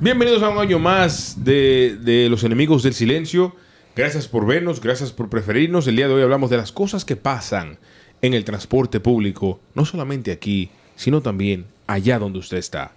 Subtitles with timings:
[0.00, 3.54] Bienvenidos a un año más de, de Los Enemigos del Silencio.
[3.94, 5.86] Gracias por vernos, gracias por preferirnos.
[5.86, 7.78] El día de hoy hablamos de las cosas que pasan
[8.20, 12.92] en el transporte público, no solamente aquí, sino también allá donde usted está.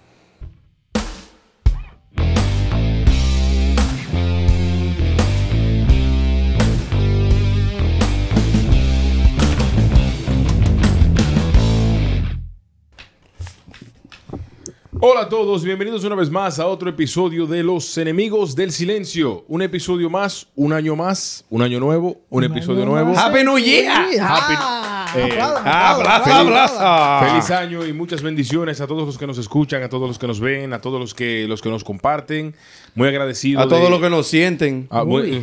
[15.10, 19.46] Hola a todos, bienvenidos una vez más a otro episodio de Los Enemigos del Silencio.
[19.48, 23.18] Un episodio más, un año más, un año nuevo, un, episodio nuevo.
[23.18, 23.90] Happy New Year.
[24.20, 27.26] Happy- eh, Abrazo, feliz- abrazo.
[27.26, 30.28] Feliz año y muchas bendiciones a todos los que nos escuchan, a todos los que
[30.28, 32.54] nos ven, a todos los que, los que nos comparten.
[32.94, 33.62] Muy agradecido.
[33.62, 34.88] A de- todos los que nos sienten.
[34.90, 35.42] Ah, muy-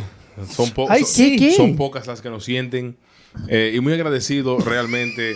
[0.55, 1.53] son, po- Ay, son- sí.
[1.57, 2.97] Son pocas las que nos sienten.
[3.49, 5.33] eh, y muy agradecido realmente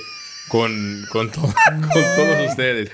[0.50, 0.72] con,
[1.12, 2.92] con, to- con todos ustedes.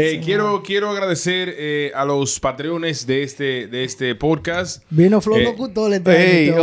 [0.00, 4.84] Eh, quiero, quiero agradecer eh, a los patreones de este, de este podcast.
[4.90, 5.92] Vino Flow Eh, Locutor.
[5.92, 6.54] este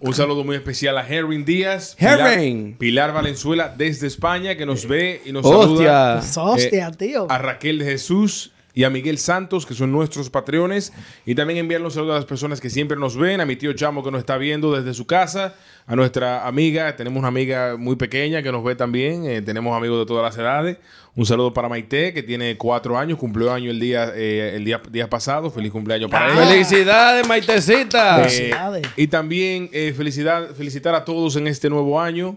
[0.00, 1.96] Un, saludo muy especial a Herring Díaz.
[1.98, 2.76] Herring.
[2.76, 6.18] Pilar, Pilar Valenzuela desde España que nos ve y nos saluda.
[6.20, 6.42] Hostia.
[6.42, 7.26] Hostia, Eh, tío.
[7.28, 10.92] A Raquel de Jesús y a Miguel Santos, que son nuestros patreones.
[11.24, 13.72] Y también enviar los saludos a las personas que siempre nos ven, a mi tío
[13.72, 15.54] Chamo que nos está viendo desde su casa,
[15.86, 20.00] a nuestra amiga, tenemos una amiga muy pequeña que nos ve también, eh, tenemos amigos
[20.00, 20.78] de todas las edades.
[21.16, 24.82] Un saludo para Maite, que tiene cuatro años, cumplió año el día, eh, el día,
[24.90, 25.48] día pasado.
[25.48, 26.44] Feliz cumpleaños para ella.
[26.44, 28.26] Felicidades, Maitecita.
[28.26, 32.36] Eh, y también eh, felicidad, felicitar a todos en este nuevo año.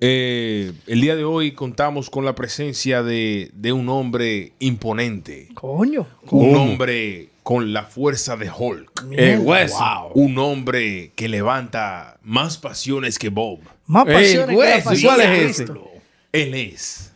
[0.00, 5.48] Eh, el día de hoy contamos con la presencia de, de un hombre imponente.
[5.54, 6.06] Coño.
[6.30, 9.06] Un hombre con la fuerza de Hulk.
[9.12, 10.10] Eh, hueso.
[10.14, 13.60] Un hombre que levanta más pasiones que Bob.
[13.86, 15.90] Más pasiones que la ¿y pasión cuál es Cristo.
[16.32, 17.13] Él es.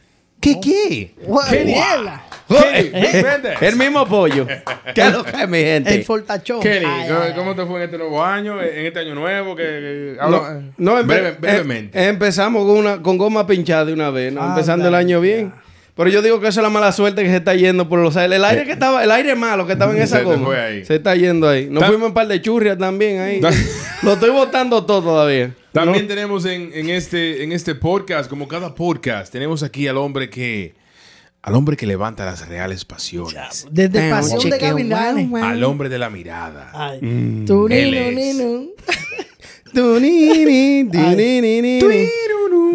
[0.55, 1.15] ¿Qué qué?
[3.61, 4.47] El mismo pollo.
[4.95, 5.95] ¿Qué es lo que es, mi gente?
[5.95, 6.61] El fortachón.
[6.61, 8.61] Kenny, Ay, ¿cómo- ay, ¿cómo te fue en este nuevo año?
[8.63, 11.99] En este año nuevo que, que- habla- No, no, empe- breve- eh, brevemente.
[12.01, 14.41] eh, empezamos con, una, con goma pinchada de una vez, ¿no?
[14.41, 15.53] Anda, empezando el año bien.
[15.95, 18.17] Pero yo digo que eso es la mala suerte que se está yendo por los
[18.17, 18.37] aires.
[18.37, 20.55] El aire que estaba, el aire malo que estaba en esa Se goma.
[20.55, 20.84] ahí.
[20.84, 21.67] Se está yendo ahí.
[21.69, 23.41] Nos Ta- fuimos un par de churrias también ahí.
[24.03, 25.51] Lo estoy botando todo todavía.
[25.78, 26.09] También No.
[26.09, 30.75] tenemos en, en este, en este podcast, como cada podcast, tenemos aquí al hombre que
[31.41, 33.66] al hombre que levanta las reales pasiones.
[33.71, 35.43] Desde Pasión de Gavilanes.
[35.43, 36.71] Al hombre de la mirada.
[36.75, 36.99] Ay.
[37.00, 37.44] Mm.
[37.44, 38.62] Nino, nino.
[39.73, 41.17] Tu, ni, ni, ti, Ay.
[41.17, 42.09] ni, ni, ni, ni.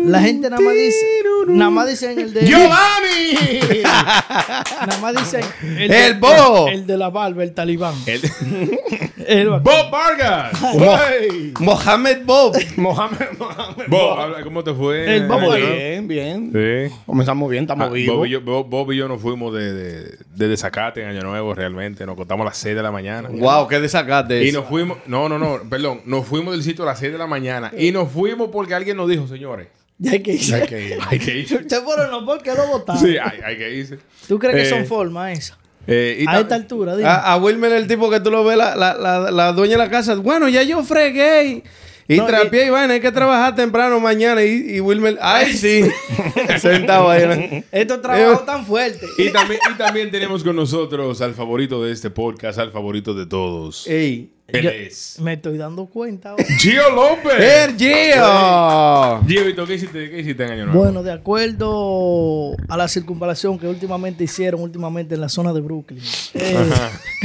[0.06, 1.06] La gente nada más dice.
[1.48, 2.46] Nada más dicen el de.
[2.46, 3.82] ¡Giovanni!
[3.84, 5.42] Nada más dicen.
[5.78, 6.68] El de- Bo.
[6.68, 7.96] El de la barba, el talibán.
[8.06, 8.22] El-
[9.26, 10.62] El- Bob Vargas.
[10.62, 11.54] Mo- Hey.
[11.60, 12.58] Mohamed Bob.
[12.76, 13.86] Mohamed, Mohamed.
[13.88, 15.16] Bob, ¿cómo te fue?
[15.16, 15.56] El Bob?
[15.56, 16.52] Bien, bien.
[16.54, 16.94] Sí.
[17.06, 18.18] Comenzamos bien, estamos Ah, vivos.
[18.18, 21.22] Bob, y yo, Bob- Bob y yo nos fuimos de, de, de desacate en Año
[21.24, 22.06] Nuevo realmente.
[22.06, 23.30] Nos contamos a las 6 de la mañana.
[23.32, 24.60] wow, qué desacate Y eso.
[24.60, 27.28] nos fuimos, no, no, no, perdón, nos fuimos del sitio a las 6 de la
[27.28, 29.68] mañana y nos fuimos porque alguien nos dijo, señores,
[29.98, 30.56] Ya hay que irse.
[30.56, 31.44] hay que ir, hay que ir.
[31.46, 33.02] Ustedes fueron los lo votaron.
[33.02, 34.00] Sí, hay, hay que irse.
[34.28, 35.58] ¿Tú crees que Eh, son formas esas?
[35.86, 37.10] Eh, y A ta- esta altura, dime.
[37.10, 39.78] A, a Wilmer, el tipo que tú lo ves, la, la, la, la dueña de
[39.80, 40.16] la casa.
[40.16, 41.64] Bueno, ya yo fregué.
[42.06, 44.44] Y No, trapié y vaina, hay que trabajar temprano mañana.
[44.44, 45.84] Y, y Wilmer, ay, sí.
[46.60, 47.26] Sentado ahí.
[47.26, 47.64] ¿no?
[47.72, 49.10] Estos trabajos tan fuertes.
[49.18, 53.26] y también, y también tenemos con nosotros al favorito de este podcast, al favorito de
[53.26, 53.88] todos.
[53.88, 54.33] Ey.
[54.48, 56.44] Él es Me estoy dando cuenta ahora.
[56.60, 57.34] Gio López.
[57.40, 59.22] ¡El Gio!
[59.28, 60.80] Gio, ¿y tú qué hiciste, qué hiciste en Año Nuevo?
[60.82, 66.02] Bueno, de acuerdo a la circunvalación que últimamente hicieron, últimamente en la zona de Brooklyn.
[66.34, 66.58] eh,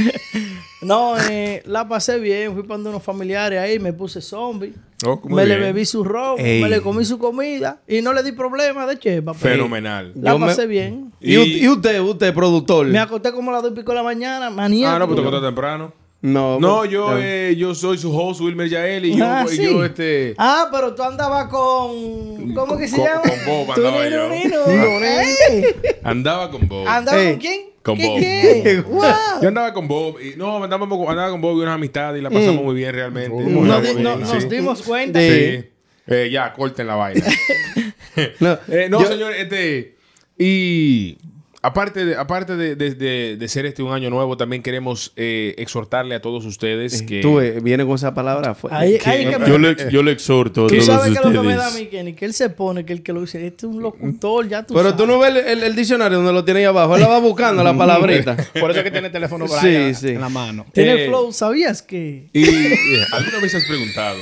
[0.81, 2.53] no, eh, la pasé bien.
[2.53, 4.73] Fui para donde unos familiares ahí, me puse zombie.
[5.05, 6.61] Oh, me le bebí su ron, Ey.
[6.61, 9.33] me le comí su comida y no le di problema de chepa.
[9.33, 10.11] Fenomenal.
[10.15, 11.13] La Yo me- pasé bien.
[11.21, 12.87] ¿Y, usted, usted, productor?
[12.87, 14.95] Me acosté como a las dos y pico de la mañana, maníaco.
[14.95, 15.93] Ah, no, pues te contaste temprano.
[16.21, 19.55] No, No, pues, yo, eh, yo soy su host, Wilmer Yael, y yo, Ah, y
[19.55, 19.63] sí.
[19.63, 20.35] yo este...
[20.37, 22.53] Ah, pero tú andabas con.
[22.53, 23.21] ¿Cómo que se Con- llama?
[23.21, 24.29] con Bob andaba yo.
[26.03, 26.87] Andaba con Bob.
[26.87, 27.31] ¿Andabas Ey.
[27.31, 27.61] con quién?
[27.81, 28.19] Con ¿Qué, Bob.
[28.19, 28.83] qué?
[28.87, 29.03] Wow.
[29.41, 30.17] Yo andaba con Bob.
[30.21, 32.93] Y, no, andaba, con- andaba con Bob y unas amistades y la pasamos muy bien
[32.93, 33.29] realmente.
[33.29, 34.33] Muy Nos, bien, di- no- sí.
[34.33, 35.19] nos dimos cuenta.
[35.19, 35.29] Sí.
[35.29, 35.65] Sí.
[36.07, 37.25] Eh, ya, corten la vaina.
[38.39, 39.95] No, Eh, no, yo- señor, este.
[40.37, 41.17] Y
[41.61, 45.55] aparte de, aparte de, de- de- de ser este un año nuevo, también queremos eh,
[45.57, 47.21] exhortarle a todos ustedes que.
[47.21, 48.55] Tú eh, vienes con esa palabra.
[48.55, 48.69] Fue.
[48.73, 51.29] Ahí, que- ahí es que yo me- le- Yo le exhorto a todos sabes que
[51.29, 51.85] lo que me da a ustedes.
[51.85, 54.47] mí, Kenny, que él se pone, que el que lo dice, este es un locutor,
[54.47, 54.97] ya tú Pero sabes.
[54.97, 56.95] tú no ves el, el- el diccionario donde lo tiene ahí abajo.
[56.95, 58.35] Él la va buscando la palabrita.
[58.59, 60.07] Por eso es que tiene el teléfono por Sí, ahí en- sí.
[60.09, 60.65] en la mano.
[60.73, 62.29] Tiene Eh, flow, ¿sabías que?
[62.33, 62.77] Y eh,
[63.11, 64.17] alguna vez has preguntado.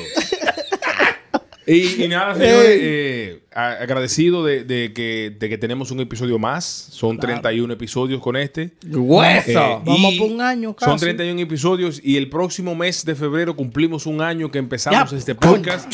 [1.67, 6.63] Y, y nada, señores, eh, agradecido de, de que, de que tenemos un episodio más.
[6.63, 8.71] Son 31 episodios con este.
[8.89, 9.49] ¡Hueso!
[9.51, 11.05] Eh, Vamos por un año Son casi.
[11.05, 15.35] 31 episodios y el próximo mes de febrero cumplimos un año que empezamos Ya, este
[15.35, 15.93] podcast.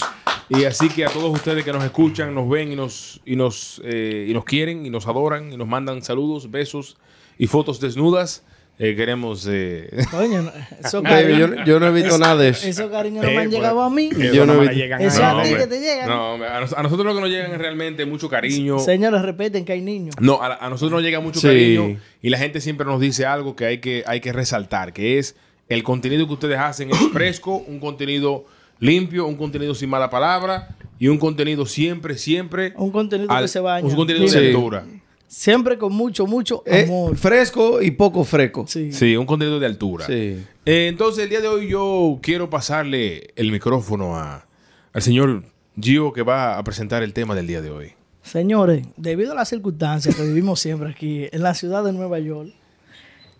[0.50, 3.82] Y así que a todos ustedes que nos escuchan, nos ven y nos, y nos,
[3.84, 6.98] eh, y nos quieren y nos adoran y nos mandan saludos, besos
[7.40, 8.44] y fotos desnudas,
[8.80, 9.48] eh, queremos...
[9.50, 10.52] eh, Coño, no,
[10.84, 12.68] esos Baby, yo, no he visto nada de eso.
[12.68, 14.10] esos cariños no me han pues, llegado a mí.
[14.34, 15.64] Yo no no me llegan Eso a a ti hombre.
[15.64, 16.10] que te llegan.
[16.10, 18.80] No, hombre, a, nos- a nosotros lo que nos llegan es realmente mucho cariño.
[18.80, 20.16] Señores, respeten que hay niños.
[20.20, 21.48] No, a, a nosotros nos llega mucho Sí.
[21.48, 25.20] cariño y la gente siempre nos dice algo que hay que, hay que resaltar, que
[25.20, 25.36] es
[25.70, 28.46] el contenido que ustedes hacen es fresco, un contenido
[28.80, 32.74] limpio, un contenido sin mala palabra y un contenido siempre, siempre...
[32.76, 33.86] Un contenido al- que se baña.
[33.88, 34.40] Un contenido Sí.
[34.40, 34.84] de altura.
[35.34, 37.18] Siempre con mucho, mucho Eh, amor.
[37.18, 38.66] fresco y poco fresco.
[38.68, 38.92] Sí.
[38.94, 40.06] Sí, un contenido de altura.
[40.06, 40.44] Sí.
[40.66, 44.46] Eh, entonces, el día de hoy yo quiero pasarle el micrófono a,
[44.94, 45.44] al señor
[45.82, 47.94] Gio que va a presentar el tema del día de hoy.
[48.22, 52.52] Señores, debido a las circunstancias que vivimos siempre aquí en la ciudad de Nueva York,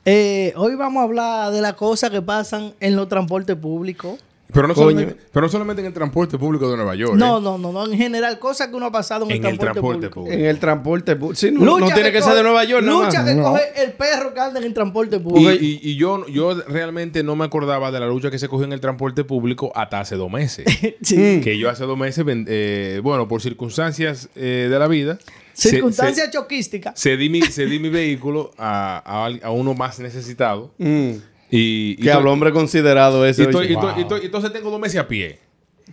[0.06, 4.20] eh, hoy vamos a hablar de las cosas que pasan en los transportes públicos.
[4.54, 7.16] Pero no, solamente, pero no solamente en el transporte público de Nueva York.
[7.16, 7.42] No, ¿eh?
[7.42, 10.32] no, no, no, en general, cosas que uno ha pasado en, En el transporte público.
[10.32, 11.36] En el transporte público.
[11.36, 13.34] Sí, no, no tiene que, ser de Nueva York, nada Lucha más.
[13.34, 15.52] que coge el perro que anda en el transporte público.
[15.52, 18.74] y- y yo, yo realmente no me acordaba de la lucha que se cogió en
[18.74, 20.66] el transporte público hasta hace dos meses.
[21.02, 21.42] Sí.
[21.44, 25.18] que yo hace dos meses, eh, bueno, por circunstancias eh, de la vida,
[25.56, 27.00] Circunstancias se- choquísticas.
[27.00, 30.72] cedí, mi, cedí mi vehículo a, a uno más necesitado.
[30.78, 31.12] Mm.
[31.56, 33.46] Y, y Que hablo hombre considerado ese.
[33.48, 33.74] to- oye.
[33.74, 35.40] y to- y to- y entonces tengo dos meses a pie.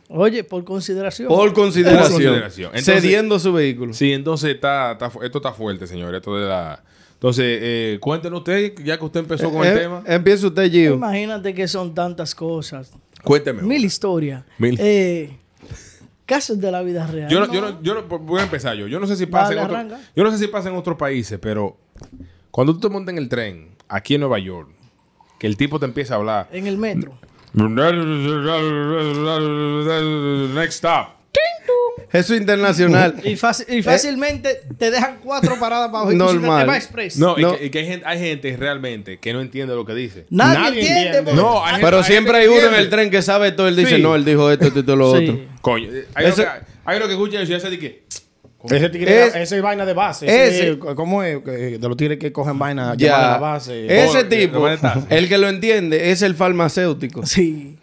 [0.09, 1.29] Oye, por consideración.
[1.29, 2.03] Por consideración.
[2.05, 2.71] Por consideración.
[2.75, 3.93] Entonces- cediendo su vehículo.
[3.93, 6.15] Sí, entonces está, está esto está fuerte, señor.
[6.15, 6.83] Esto de la.
[7.13, 10.03] Entonces, eh, cuéntenos usted, ya que usted empezó con el Eh, tema.
[10.07, 10.95] Empieza usted, Gio.
[10.95, 12.93] Imagínate que son tantas cosas.
[13.23, 13.61] Cuénteme.
[13.63, 14.43] Mil historias.
[14.57, 14.79] Mil.
[14.81, 15.37] Eh,
[16.25, 17.29] casos de la vida real.
[17.29, 18.87] Yo no, yo no, yo no- voy a empezar yo.
[18.87, 21.39] Yo no sé si pasa en otro- yo no sé si pasa en otros países,
[21.43, 21.77] pero
[22.51, 24.71] cuando tú te montas en el tren aquí en Nueva York,
[25.41, 26.49] que el tipo te empieza a hablar.
[26.53, 27.19] En el metro.
[30.55, 31.09] Next stop.
[32.13, 33.15] Eso internacional.
[33.25, 36.69] Y, fácil- y fácilmente te dejan cuatro paradas para Normal.
[36.69, 37.17] Va express.
[37.19, 37.57] No, y No.
[37.57, 40.27] que, y que hay, gente, hay gente realmente que no entiende lo que dice.
[40.29, 41.33] Nadie, Nadie entiende.
[41.35, 43.69] No, hay Pero siempre hay uno en el tren que sabe todo.
[43.69, 44.03] Él dice, Sí.
[44.03, 45.47] no, él dijo esto, esto, esto, lo Sí.
[45.61, 48.03] Coño, eh, hay, Ese- uno que, hay uno que escucha eso y hace de que.
[48.69, 50.27] Ese tigre, Es- ese es vaina de base.
[50.27, 51.39] ese- Ese, ¿Cómo es?
[51.43, 53.29] Que De los tigres que cogen vaina Ya.
[53.29, 53.87] a la base.
[54.05, 57.25] Ese tipo, el que lo entiende, es el farmacéutico.
[57.25, 57.77] Sí.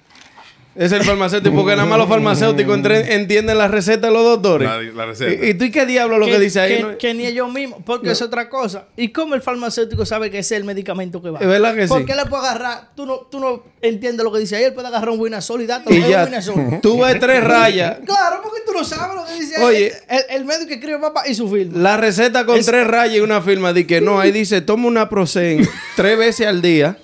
[0.77, 4.67] Es el farmacéutico, porque nada más los farmacéuticos entre- entienden la receta de los doctores.
[4.69, 5.45] La, la receta.
[5.45, 6.77] ¿Y, y tú y qué diablo lo que, dice ahí?
[6.77, 6.97] que, no?
[6.97, 8.85] que ni ellos mismos, porque es otra cosa.
[8.95, 11.39] ¿Y cómo el farmacéutico sabe que ese es el medicamento que va?
[11.39, 11.89] Es verdad que sí.
[11.93, 14.73] Porque él le puede agarrar, tú no, tú no entiendes lo que dice ahí, él
[14.73, 16.79] puede agarrar un Winazol y darte Y un ya, Winazol.
[16.81, 17.97] tú ves tres rayas.
[18.05, 19.63] Claro, porque tú no sabes lo que dice ahí.
[19.65, 19.93] Oye.
[20.09, 21.77] el, el médico que escribe papá y su firma.
[21.77, 24.87] La receta con Es- tres rayas y una firma de que no, ahí dice, toma
[24.87, 26.97] una Prozen tres veces al día,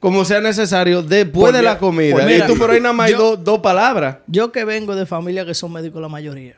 [0.00, 2.12] como sea necesario, después de la comida.
[2.14, 4.18] pues y mira, tú por ahí nada más hay dos- dos palabras.
[4.26, 6.54] Yo que vengo de familia que son médicos la mayoría.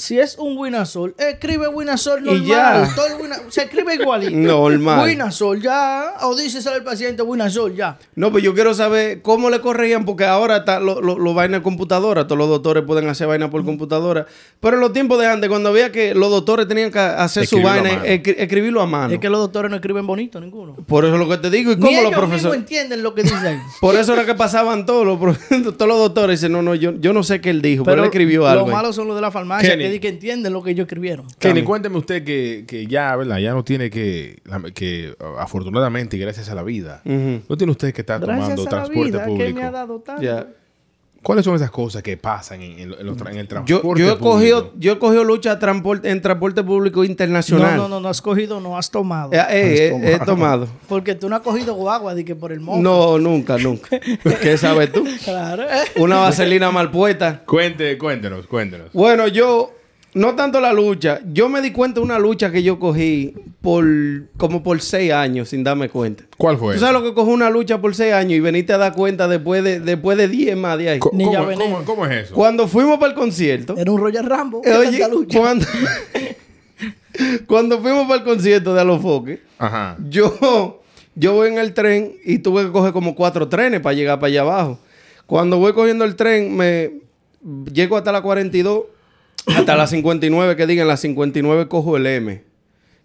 [0.00, 2.46] Si es un Winazol, escribe Winazol Y normal.
[2.46, 2.94] ya.
[2.96, 4.30] Todo el Wina- se escribe igualito.
[4.34, 5.04] Normal.
[5.06, 6.14] Winazol ya.
[6.22, 7.98] O dices al paciente Winazol ya.
[8.14, 11.62] No, pues yo quiero saber cómo le corregían, porque ahora está lo, lo, lo vaina
[11.62, 14.24] computadora, todos los doctores pueden hacer vaina por computadora.
[14.58, 17.56] Pero en los tiempos de antes, cuando había que los doctores tenían que hacer su
[17.58, 19.12] Escribirlo vaina, escri- escribirlo a mano.
[19.12, 20.76] Es que los doctores no escriben bonito ninguno.
[20.86, 21.72] Por eso es lo que te digo.
[21.72, 22.58] ¿Y Ni cómo los ellos profesores?
[22.60, 23.58] entienden lo que dice ahí.
[23.82, 25.18] Por eso era que pasaban todos los,
[25.76, 26.40] todos los doctores.
[26.40, 28.66] Dicen, no, no, yo, yo no sé qué él dijo, pero, él escribió algo.
[28.66, 29.89] Lo malo son los de la farmacia Kenny.
[29.92, 31.26] Que, que entienden lo que ellos escribieron.
[31.38, 33.38] Kenny, cuénteme usted que, que ya, ¿verdad?
[33.38, 34.40] Ya no tiene que,
[34.74, 39.12] que afortunadamente y gracias a la vida, no tiene usted que estar tomando la transporte
[39.12, 39.58] que público.
[39.58, 40.22] me ha dado tanto.
[40.22, 40.46] Ya.
[41.22, 44.00] ¿Cuáles son esas cosas que pasan en, en, en los tra- en el Yo, transporte
[44.00, 44.18] yo, he público?
[44.30, 47.76] cogido, yo he cogido lucha transporte, en transporte público internacional.
[47.76, 49.30] No, no, no, no has cogido, no has tomado.
[49.34, 50.66] Eh, eh, eh, he tomado.
[50.88, 52.82] Porque tú no has cogido guagua de que por el monte.
[52.82, 54.00] No, nunca, nunca.
[54.40, 55.06] ¿Qué sabes tú?
[55.22, 55.64] Claro.
[55.96, 57.42] Una vaselina mal puesta.
[57.44, 58.90] Cuente, cuéntenos, cuéntenos.
[58.94, 59.74] Bueno, yo,
[60.12, 63.84] no tanto la lucha, yo me di cuenta de una lucha que yo cogí por
[64.36, 66.24] como por seis años sin darme cuenta.
[66.36, 66.74] ¿Cuál fue?
[66.74, 69.28] ¿Tú sabes lo que cojo una lucha por seis años y veniste a dar cuenta
[69.28, 70.98] después de, después de diez más de ahí?
[70.98, 71.64] Co- Ni ya ¿Cómo, veneno.
[71.64, 72.34] cómo- cómo es eso?
[72.34, 74.62] Cuando fuimos para el concierto, Era un Royal Rambo.
[74.62, 75.38] ¿Qué oye, tanta lucha?
[75.38, 75.66] cuando,
[77.46, 79.96] cuando fuimos para el concierto de Alofoque, Ajá.
[80.08, 80.80] yo,
[81.14, 84.28] yo voy en el tren y tuve que coger como cuatro trenes para llegar para
[84.28, 84.78] allá abajo.
[85.26, 86.92] Cuando voy cogiendo el tren, me
[87.72, 88.84] llego hasta la 42,
[89.46, 92.42] hasta la 59, que digan, la 59 cojo el M.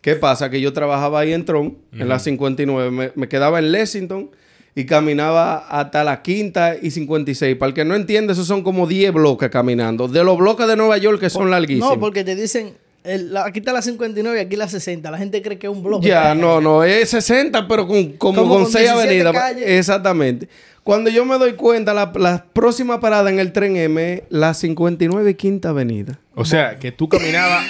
[0.02, 0.50] ¿Qué pasa?
[0.50, 4.30] Que yo trabajaba ahí en Tron, en la 59, me, me quedaba en Lexington
[4.76, 7.56] y caminaba hasta la quinta y 56.
[7.56, 10.08] Para el que no entiende, esos son como 10 bloques caminando.
[10.08, 11.90] De los bloques de Nueva York que son larguísimos.
[11.96, 12.74] No, porque te dicen,
[13.04, 15.10] el- la- aquí está la 59 y aquí la 60.
[15.10, 16.08] La gente cree que es un bloque.
[16.08, 19.34] Ya, no, no, es 60, pero con, como, Como con con 6 17 avenidas.
[19.34, 19.66] calles.
[19.68, 20.50] Exactamente.
[20.86, 24.54] Cuando yo me doy cuenta, la, la próxima parada en el tren M es la
[24.54, 26.20] 59 y quinta avenida.
[26.36, 27.66] O sea, que tú caminabas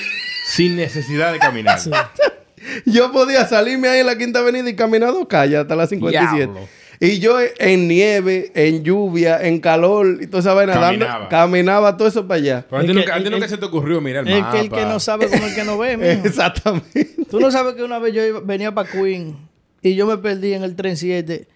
[0.50, 1.80] sin necesidad de caminar.
[2.86, 6.36] Yo podía salirme ahí en la quinta avenida y caminar dos calles hasta la 57.
[6.36, 6.68] Diablo.
[7.00, 11.96] Y yo en nieve, en lluvia, en calor y toda esa vaina, dando- Caminaba.
[11.98, 12.66] todo eso para allá.
[12.70, 14.52] Pero a ti nunca, el- nunca el- se te ocurrió mirar el Es mapa.
[14.54, 16.26] que el que no sabe como el que no ve, mijo.
[16.28, 17.10] Exactamente.
[17.30, 19.38] Tú no sabes que una vez yo iba- venía para Queen
[19.82, 21.48] y yo me perdí en el tren 7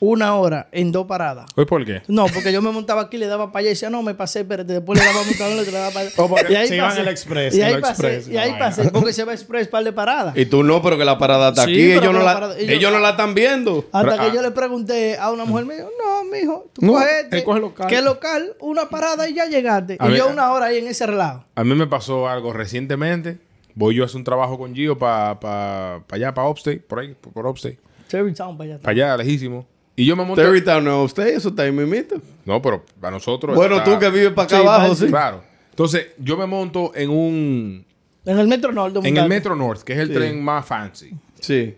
[0.00, 1.46] una hora en dos paradas.
[1.56, 2.02] ¿Hoy por qué?
[2.08, 4.40] No, porque yo me montaba aquí, le daba para allá y decía, no, me pasé,
[4.40, 6.12] espérate, después le daba montador, le daba para allá.
[6.16, 8.36] O porque Y ahí se iban el express, Y en ahí el pasé, express, y
[8.38, 10.36] ahí pasé, porque se va express par de paradas.
[10.36, 11.88] Y tú no, pero que la parada está Sí, aquí.
[11.88, 13.84] pero Ellos, no que la parada- ellos, ellos- no la están viendo.
[13.92, 14.34] Hasta Pero, que ah.
[14.34, 17.60] yo le pregunté a una mujer, me dijo, no, mijo, tú No, coges este, coge
[17.60, 17.86] local.
[17.86, 18.56] ¿Qué local?
[18.60, 19.96] Una parada y ya llegaste.
[20.00, 21.44] A y yo una hora ahí en ese relajo.
[21.54, 23.38] A mí me pasó algo recientemente.
[23.74, 27.00] Voy yo a hacer un trabajo con Gio para pa, pa allá, para Upstate, por
[27.00, 27.78] ahí, por, por Upstate.
[28.10, 28.78] Town para allá.
[28.80, 29.66] Para allá, lejísimo.
[30.00, 30.42] Y yo me monté...
[30.42, 32.22] Terrytown no, usted, eso está ahí mismito.
[32.46, 33.54] No, pero para nosotros...
[33.54, 35.06] Bueno, está- tú que vives para acá Sí, abajo, sí.
[35.08, 35.44] Claro.
[35.68, 37.84] Entonces, yo me monto en un...
[38.24, 39.00] En el Metro Norte.
[39.06, 39.28] En el.
[39.28, 41.10] Metro North, que es el tren más fancy.
[41.40, 41.74] Sí.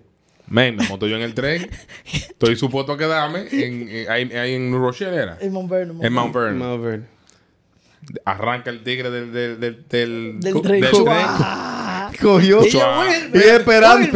[0.48, 1.68] Men, me monto yo en el tren.
[2.12, 5.38] Estoy supuesto a quedarme en, en- ahí, ahí en New Rochelle, ¿era?
[5.40, 6.04] En Mount Vernon.
[6.04, 6.82] En Mount Vernon.
[6.82, 7.02] Ver.
[8.24, 9.32] Arranca el tigre del...
[9.32, 10.80] Del, del, del, Del del tren.
[10.80, 11.26] tren.
[12.22, 12.64] Cogió.
[12.66, 12.80] Y yo.
[13.00, 13.98] Wilmer, Y esperando.
[13.98, 14.12] No, y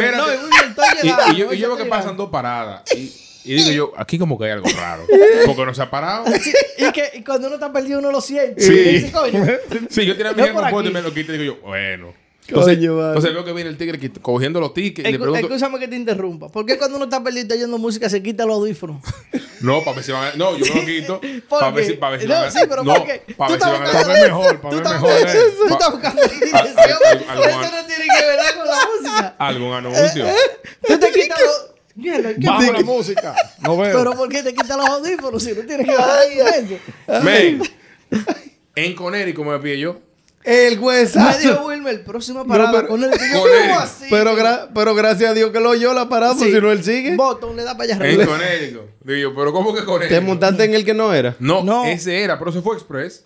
[1.03, 2.83] Y, llegando, y yo, y yo veo que pasan dos paradas.
[2.95, 3.13] Y,
[3.47, 5.05] y digo yo, aquí como que hay algo raro.
[5.47, 6.25] Porque no se ha parado.
[6.43, 8.61] Sí, y que y cuando uno está perdido uno lo siente.
[8.63, 8.73] Sí.
[8.73, 9.45] Y dice, coño,
[9.89, 12.13] Sí, yo tiré mi No ejemplo y me lo quito y digo yo, bueno.
[12.49, 13.09] Entonces, Coño, vale.
[13.09, 15.89] entonces veo que viene el tigre cogiendo los tickets y le Escu- pregunto, Escúchame que
[15.89, 16.49] te interrumpa.
[16.49, 19.03] ¿Por qué cuando uno está perdido y está oyendo música se quita los audífonos?
[19.63, 20.35] no, para ver si van a...
[20.37, 22.51] No, yo me lo quito ¿Por para ver si, para ver si No, van a...
[22.53, 23.93] sí, para ver si van a...
[23.93, 25.55] Para ver mejor, para Tú ver estás mejor, buscando- eh.
[25.59, 26.99] Tú estás buscando dirección.
[27.17, 29.35] Eso no tiene que ver con la música.
[29.39, 30.27] Algún anuncio.
[30.87, 31.76] Tú te quitas los...
[31.97, 33.35] Mierda, ¿qué Bajo te- la música.
[33.63, 33.97] No veo.
[33.99, 36.19] Pero ¿por qué te quitas los audífonos si no tienes que bajar
[37.09, 37.25] el?
[37.25, 37.63] Men,
[38.75, 40.01] en Conérico me pillé yo.
[40.45, 41.67] Me El dijo huesazo.
[41.67, 43.11] Wilmer, próxima parada pero- con él.
[43.13, 43.69] Y yo, con él.
[43.69, 44.05] ¿cómo así?
[44.11, 46.55] Pero, gra- pero gracias a Dios que lo oyó la parada, pues Sí.
[46.55, 47.17] si no él sigue.
[47.17, 48.27] Botón le da para allá En arriba.
[48.27, 48.85] Conérico.
[49.03, 50.21] Digo pero ¿cómo que Te Conérico?
[50.23, 51.35] montaste en el que no era.
[51.41, 51.85] No, No.
[51.87, 53.25] ese era, pero se fue Express.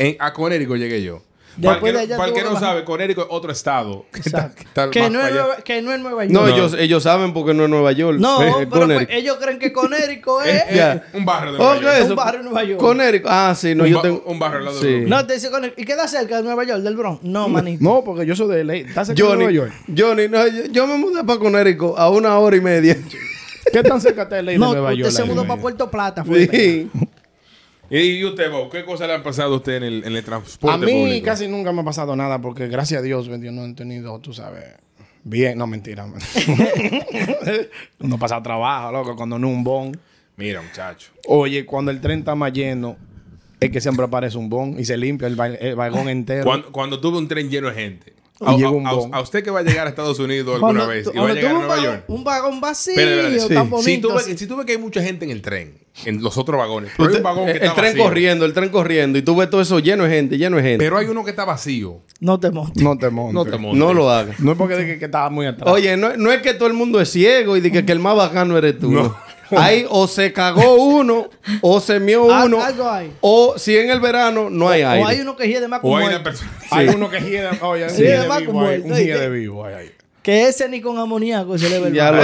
[0.00, 1.22] En, a Conérico llegué yo.
[1.56, 2.68] Después para el de que, no- para el tuvo que que no bajar.
[2.68, 4.04] sabe, Conérico es otro estado.
[4.12, 4.56] Que está- Exacto.
[4.56, 5.32] que está Que más no, es.
[5.32, 6.32] Nueva, que no es Nueva York.
[6.32, 6.54] No, No.
[6.54, 8.18] Ellos, ellos saben porque no es Nueva York.
[8.18, 9.14] No, pero pues, Connecticut.
[9.14, 10.62] ellos creen que Conérico es...
[10.70, 11.96] Es- un barrio de Nueva ¿qué York.
[11.98, 12.80] es un barrio en Nueva York.
[12.80, 13.28] Connecticut.
[13.30, 14.22] Ah, sí, no, un, yo ba- tengo.
[14.26, 14.86] un barrio al lado de Sí.
[14.88, 15.10] Brooklyn.
[15.10, 15.80] No, te dice Conérico.
[15.80, 17.22] ¿Y queda cerca de Nueva York, del Bronx?
[17.24, 17.82] No, manito.
[17.84, 18.80] No, porque yo soy de ley.
[18.88, 19.72] ¿Estás cerca de Johnny, Nueva York?
[19.96, 22.96] Johnny, no, yo, yo me mudé para Connecticut a una hora y media.
[23.72, 25.12] ¿Qué tan cerca está de ley de No, Nueva usted York?
[25.12, 25.60] se la mudó de para?
[25.60, 26.24] Puerto Plata.
[26.24, 26.46] fue.
[26.48, 26.90] Sí.
[27.90, 30.72] ¿Y usted, Bob, qué cosas le han pasado a usted en el, en el transporte
[30.74, 31.24] A mí público?
[31.24, 34.32] casi nunca me ha pasado nada porque gracias a Dios yo no he tenido, tú
[34.32, 34.64] sabes,
[35.24, 36.06] bien, no mentira.
[37.98, 39.98] no pasa trabajo, loco, cuando no un bon.
[40.36, 41.10] Mira, muchacho.
[41.26, 42.96] Oye, cuando el tren está más lleno,
[43.58, 46.44] es que siempre aparece un bon y se limpia el, ba- el vagón entero.
[46.44, 48.12] Cuando, cuando tuve un tren lleno de gente.
[48.42, 49.14] A, llega a- un a- bon.
[49.14, 51.34] a usted que va a llegar a Estados Unidos alguna Cuando vez y va a
[51.34, 52.04] llegar a Nueva vagón- York.
[52.08, 54.08] Un vagón vacío, Si bonito.
[54.08, 54.38] tú, ves, así.
[54.38, 55.74] si tú ves que hay mucha gente en el tren,
[56.06, 58.44] en los otros vagones, pero hay un vagón que el, está el tren vacío, corriendo,
[58.46, 59.18] el tren corriendo.
[59.18, 60.82] Y tú ves todo eso lleno de gente, lleno de gente.
[60.84, 62.00] Pero hay uno que está vacío.
[62.20, 62.82] No te montes.
[62.82, 63.34] no te montes.
[63.34, 63.78] No No, te montes.
[63.78, 64.36] no lo hagas.
[64.40, 65.68] es porque de que, que estaba muy atrás.
[65.70, 67.98] Oye, no, no es que todo el mundo es ciego y de que, que el
[68.00, 68.90] más bacano eres tú.
[68.90, 69.14] No.
[69.56, 71.28] Ahí o se cagó uno,
[71.60, 73.12] o se mió uno, algo hay.
[73.20, 75.04] o si en el verano no hay aire.
[75.04, 76.50] O hay uno que gira de más O como hay una persona.
[76.70, 78.96] Hay uno que gira, oye, un Sí, gira además de vivo como él, un ¿no?
[78.96, 79.90] gira Y- de vivo ahí, ahí.
[80.22, 82.22] Que ese ni con amoníaco se le ve el ya lo.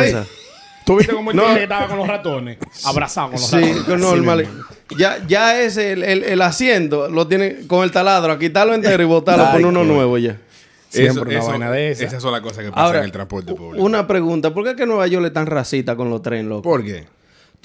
[0.84, 1.46] ¿Tú viste cómo el No.
[1.46, 2.58] tigre estaba con los ratones?
[2.84, 3.80] Abrazado con los Sí, ratones.
[3.82, 4.38] Así normal.
[4.46, 4.64] mismo.
[4.96, 9.02] Ya, ya ese, el, el, el asiento, lo tiene con el taladro, a quitarlo entero
[9.02, 10.36] y botarlo, Ay, poner uno qué- nuevo ya.
[10.88, 12.04] Siempre una vaina de esa.
[12.04, 13.84] Esas son las cosas que pasan en el transporte u- público.
[13.84, 16.62] una pregunta, ¿por qué es que Nueva York es tan racista con los trenes, loco?
[16.62, 17.04] ¿Por qué?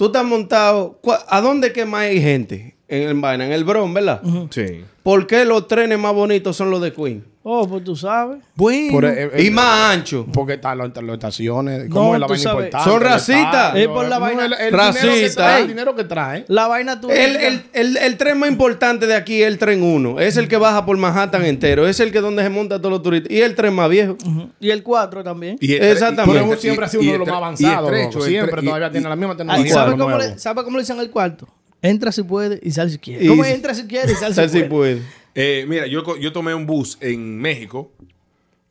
[0.02, 2.74] Tú estás montado, ¿cuá- ¿a dónde que más hay gente?
[2.92, 4.20] En el vaina, en el Bronx, ¿verdad?
[4.50, 4.84] Sí.
[5.02, 7.24] ¿Por qué los trenes más bonitos son los de Queen?
[7.44, 8.38] Oh, pues tú sabes.
[8.54, 8.92] Bueno.
[8.92, 10.26] Por- eh, eh, y más anchos.
[10.32, 11.88] Porque están las estaciones.
[11.88, 12.64] No, ¿Cómo es la vaina sabes.
[12.66, 12.90] importante?
[12.90, 13.76] Son el racistas.
[13.76, 15.06] Es por la vaina- el- el Racista.
[15.16, 15.62] dinero que trae, Ey.
[15.62, 16.44] El dinero que trae.
[16.46, 17.10] La vaina tú.
[17.10, 20.20] El, el, el, el tren más importante de aquí es el tren 1.
[20.20, 21.88] Es el que baja por Manhattan entero.
[21.88, 23.32] Es el que donde se monta todos los turistas.
[23.32, 24.16] Y el tren más viejo.
[24.60, 25.56] Y el 4 también.
[25.60, 26.40] Y el Exactamente.
[26.46, 27.92] Pero siempre ha sido uno de el los más el avanzados.
[27.92, 29.66] el Siempre todavía y- tiene la misma tecnología.
[29.66, 31.48] ¿Y de sabe lo cómo, le, sabe cómo le dicen al cuarto?
[31.82, 33.24] Entra si puede y sal si quiere.
[33.24, 33.50] Y- ¿Cómo es?
[33.54, 34.68] entra si quiere y sal si puede?
[34.68, 35.02] puede.
[35.34, 37.90] Eh, mira, yo, yo tomé un bus en México.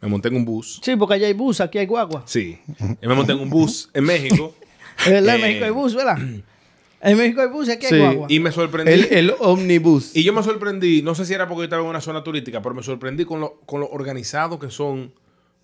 [0.02, 0.80] Me monté en un bus.
[0.84, 2.24] Sí, porque allá hay bus, aquí hay guagua.
[2.26, 2.58] Sí.
[3.02, 4.56] Yo me monté en un bus en México.
[5.06, 6.18] Es verdad, en Eh, México hay bus, ¿verdad?
[7.02, 7.98] En México hay bus y aquí hay Sí.
[7.98, 8.28] guagua.
[8.30, 8.92] Y me sorprendí.
[8.92, 10.16] El, el omnibus.
[10.16, 12.62] Y yo me sorprendí, no sé si era porque yo estaba en una zona turística,
[12.62, 15.12] pero me sorprendí con lo, con lo organizados que son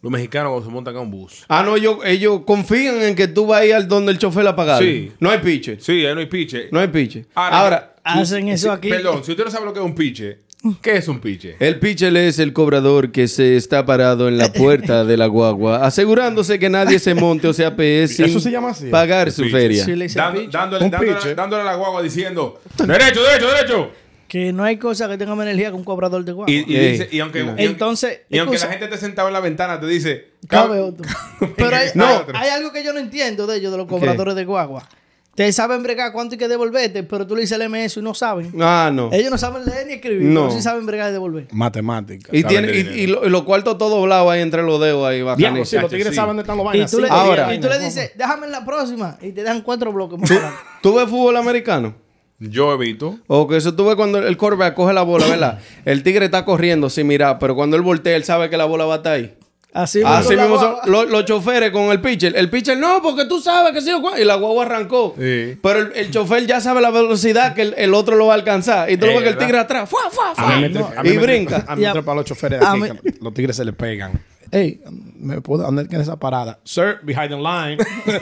[0.07, 1.43] los mexicanos cuando se montan a un bus.
[1.49, 4.47] Ah, no, ellos, ellos confían en que tú vas a ir al donde el chofer
[4.47, 4.81] ha pagado.
[4.81, 5.11] Sí.
[5.19, 5.77] No hay piche.
[5.81, 6.69] Sí, ahí no hay piche.
[6.71, 7.25] No hay piche.
[7.35, 8.89] Ahora, Ahora, Hacen eso aquí.
[8.89, 10.39] Perdón, si usted no sabe lo que es un piche,
[10.81, 11.57] ¿qué es un piche?
[11.59, 15.77] el pitcher es el cobrador que se está parado en la puerta de la guagua,
[15.85, 18.87] asegurándose que nadie se monte o sea PS sin ¿Eso se llama así?
[18.89, 19.83] pagar su feria.
[19.83, 20.19] Sí, le piche.
[20.49, 21.35] dándole, piche.
[21.35, 23.91] dándole a la guagua diciendo, derecho, derecho, derecho.
[24.27, 26.51] Que no hay cosa que tenga más energía que un cobrador de guagua.
[26.53, 29.79] Y, dice, y aunque, Entonces, y aunque excusa- la gente esté sentado en la ventana,
[29.79, 31.05] te dice, Cabe otro.
[31.55, 32.05] Pero hay, No.
[32.05, 34.87] hay- hay algo que yo no entiendo de ellos, de los cobradores de guagua.
[35.35, 38.15] Te saben bregar cuánto hay que devolverte, pero tú le dices el MS y no
[38.15, 38.51] saben.
[38.59, 39.11] Ah, no.
[39.13, 40.47] Ellos no saben leer ni escribir, No.
[40.47, 41.47] pero sí saben bregar y devolver.
[41.51, 42.29] Matemática.
[42.35, 45.63] Y, tiene, y, lo- y los cuartos todos doblados ahí entre los dedos ahí, Diablo,
[45.63, 46.15] sí, los tigres Sí.
[46.15, 46.89] saben dónde están los Y vainas.
[46.89, 47.13] tú, le, sí.
[47.15, 47.53] Ahora.
[47.53, 50.57] y tú le dices, déjame en la próxima, y te dan cuatro bloques más adelante.
[50.81, 51.95] ¿Tú ves fútbol americano?
[52.39, 53.17] Yo evito.
[53.27, 55.59] O que eso tú ves cuando el quarterback coge la bola, ¿verdad?
[55.85, 58.85] El tigre está corriendo sin mirar, pero cuando él voltea, él sabe que la bola
[58.85, 59.33] va a estar ahí.
[59.73, 62.35] Así, Así mismo son los, los choferes con el pitcher.
[62.35, 64.19] El pitcher, no, porque tú sabes que sí o cuál.
[64.19, 65.13] Y la guagua arrancó.
[65.19, 65.55] Sí.
[65.61, 68.37] Pero el, el chofer ya sabe la velocidad que el, el otro lo va a
[68.37, 68.89] alcanzar.
[68.89, 69.87] Y tú lo ves que el tigre atrás.
[69.87, 70.53] ¡Fua, fua, fua!
[70.53, 71.63] A mí me tre- a mí y brinca.
[71.67, 74.19] A mí me trepa los choferes aquí, mí- que los tigres se le pegan.
[74.51, 74.81] Hey,
[75.19, 76.57] ¿me puedo dónde es esa parada?
[76.63, 77.77] Sir, behind the line.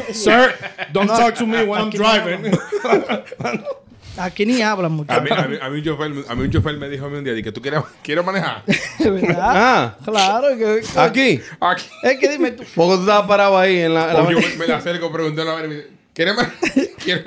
[0.13, 0.55] Sir,
[0.91, 2.51] don't talk to me when I'm no driving.
[4.17, 5.11] Aquí ni hablan mucho.
[5.11, 7.09] A mí, a mí- a mí un chofer, a mí un chofer me dijo a
[7.09, 8.63] mí un día, di que tú quieres, quieres manejar.
[8.99, 9.35] ¿Verdad?
[9.41, 10.47] Ah, Claro.
[10.57, 11.41] Que, aquí.
[11.59, 11.85] Aquí.
[12.03, 12.63] Es que dime tú.
[12.75, 14.09] Porque tú estabas parado ahí en la.
[14.09, 15.89] en la- O yo me, me le acerco, pregunté a la vaina y me dice,
[16.13, 16.55] ¿quieres manejar?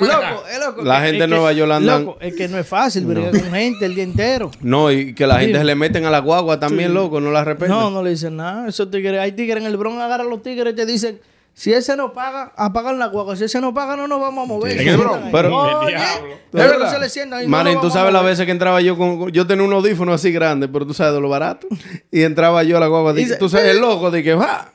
[0.01, 0.83] Loco, es loco.
[0.83, 3.51] La gente es en Nueva York andan- Loco, es que no es fácil bregar con
[3.53, 4.51] gente el día entero.
[4.61, 7.45] No, y que la gente se le meten a la guagua también, loco, no la
[7.45, 7.77] respetan.
[7.77, 8.69] No, no le dicen nada.
[8.69, 11.21] Esos tigres, hay tigres en el Bronx, agarran a los tigres y te dicen,
[11.59, 13.35] si ese no paga, apagan la guagua.
[13.35, 14.97] Si ese no paga, no nos vamos a mover.
[14.97, 15.27] Bronx.
[15.33, 16.35] Pero- Oye, El diablo.
[16.53, 16.93] pero verdad.
[16.93, 19.45] se le sientan y no nos tú sabes las veces que entraba yo con, Yo
[19.45, 21.67] tenía un audífono así grande, pero tú sabes de lo barato.
[22.13, 23.13] Y entraba yo a la guagua.
[23.41, 24.71] tú sabes, el loco, de que va.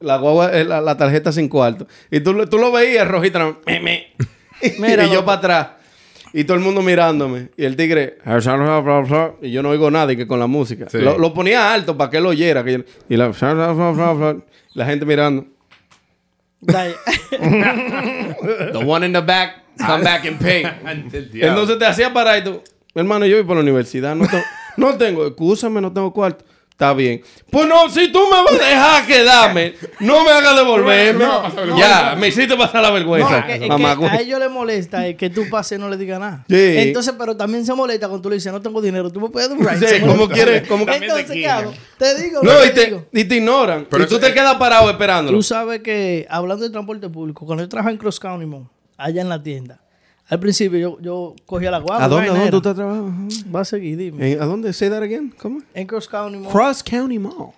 [0.00, 1.86] La guagua, eh, la, la tarjeta sin cuarto.
[2.10, 3.54] Y tú, lo- tú lo veías rojita.
[3.66, 4.06] me, me.
[4.78, 5.68] Mira, y yo para atrás.
[6.34, 7.48] Y todo el mundo mirándome.
[7.56, 8.18] Y el tigre.
[9.42, 10.86] Y yo no oigo nada y que con la música.
[10.90, 10.98] Sí.
[10.98, 12.62] Lo, lo ponía alto para que él oyera.
[12.64, 13.32] que yo- y la,
[14.74, 15.46] la gente mirando.
[16.62, 16.94] Dale.
[17.30, 20.64] The one in the back, come back and pay.
[21.34, 22.62] Entonces te hacía parar y tú,
[22.94, 24.44] hermano, yo voy por la universidad, no tengo,
[24.76, 26.44] no tengo, excúsame, no tengo cuarto.
[26.72, 27.22] Está bien.
[27.50, 31.24] Pues no, si tú me vas a dejar quedarme, no me hagas devolverme.
[31.24, 33.40] No, no, no, ya, me hiciste pasar la vergüenza.
[33.40, 35.88] es que, es que mamá, a ellos les molesta es que tú pases y no
[35.88, 36.44] le digas nada.
[36.48, 36.56] Sí.
[36.56, 39.50] Entonces, pero también se molesta cuando tú le dices, no tengo dinero, tú me puedes
[39.50, 39.86] dar un ride.
[39.86, 41.72] Sí, como quieres, como Entonces, ¿qué hago?
[41.98, 43.06] Te digo, No, y te, digo.
[43.12, 43.86] y te ignoran.
[43.88, 45.36] Pero y tú te quedas parado esperándolo.
[45.38, 48.50] Tú sabes que, hablando de transporte público, cuando yo trabajaba en Cross County,
[48.96, 49.81] allá en la tienda,
[50.32, 52.06] al principio yo, yo cogía la guagua.
[52.06, 53.34] ¿A dónde, a dónde tú estás trabajando?
[53.54, 54.32] Va a seguir, dime.
[54.40, 54.72] ¿A dónde?
[54.72, 55.30] Say that again.
[55.38, 55.60] ¿Cómo?
[55.74, 56.50] En Cross County, Mon.
[56.50, 57.50] Cross County Mall.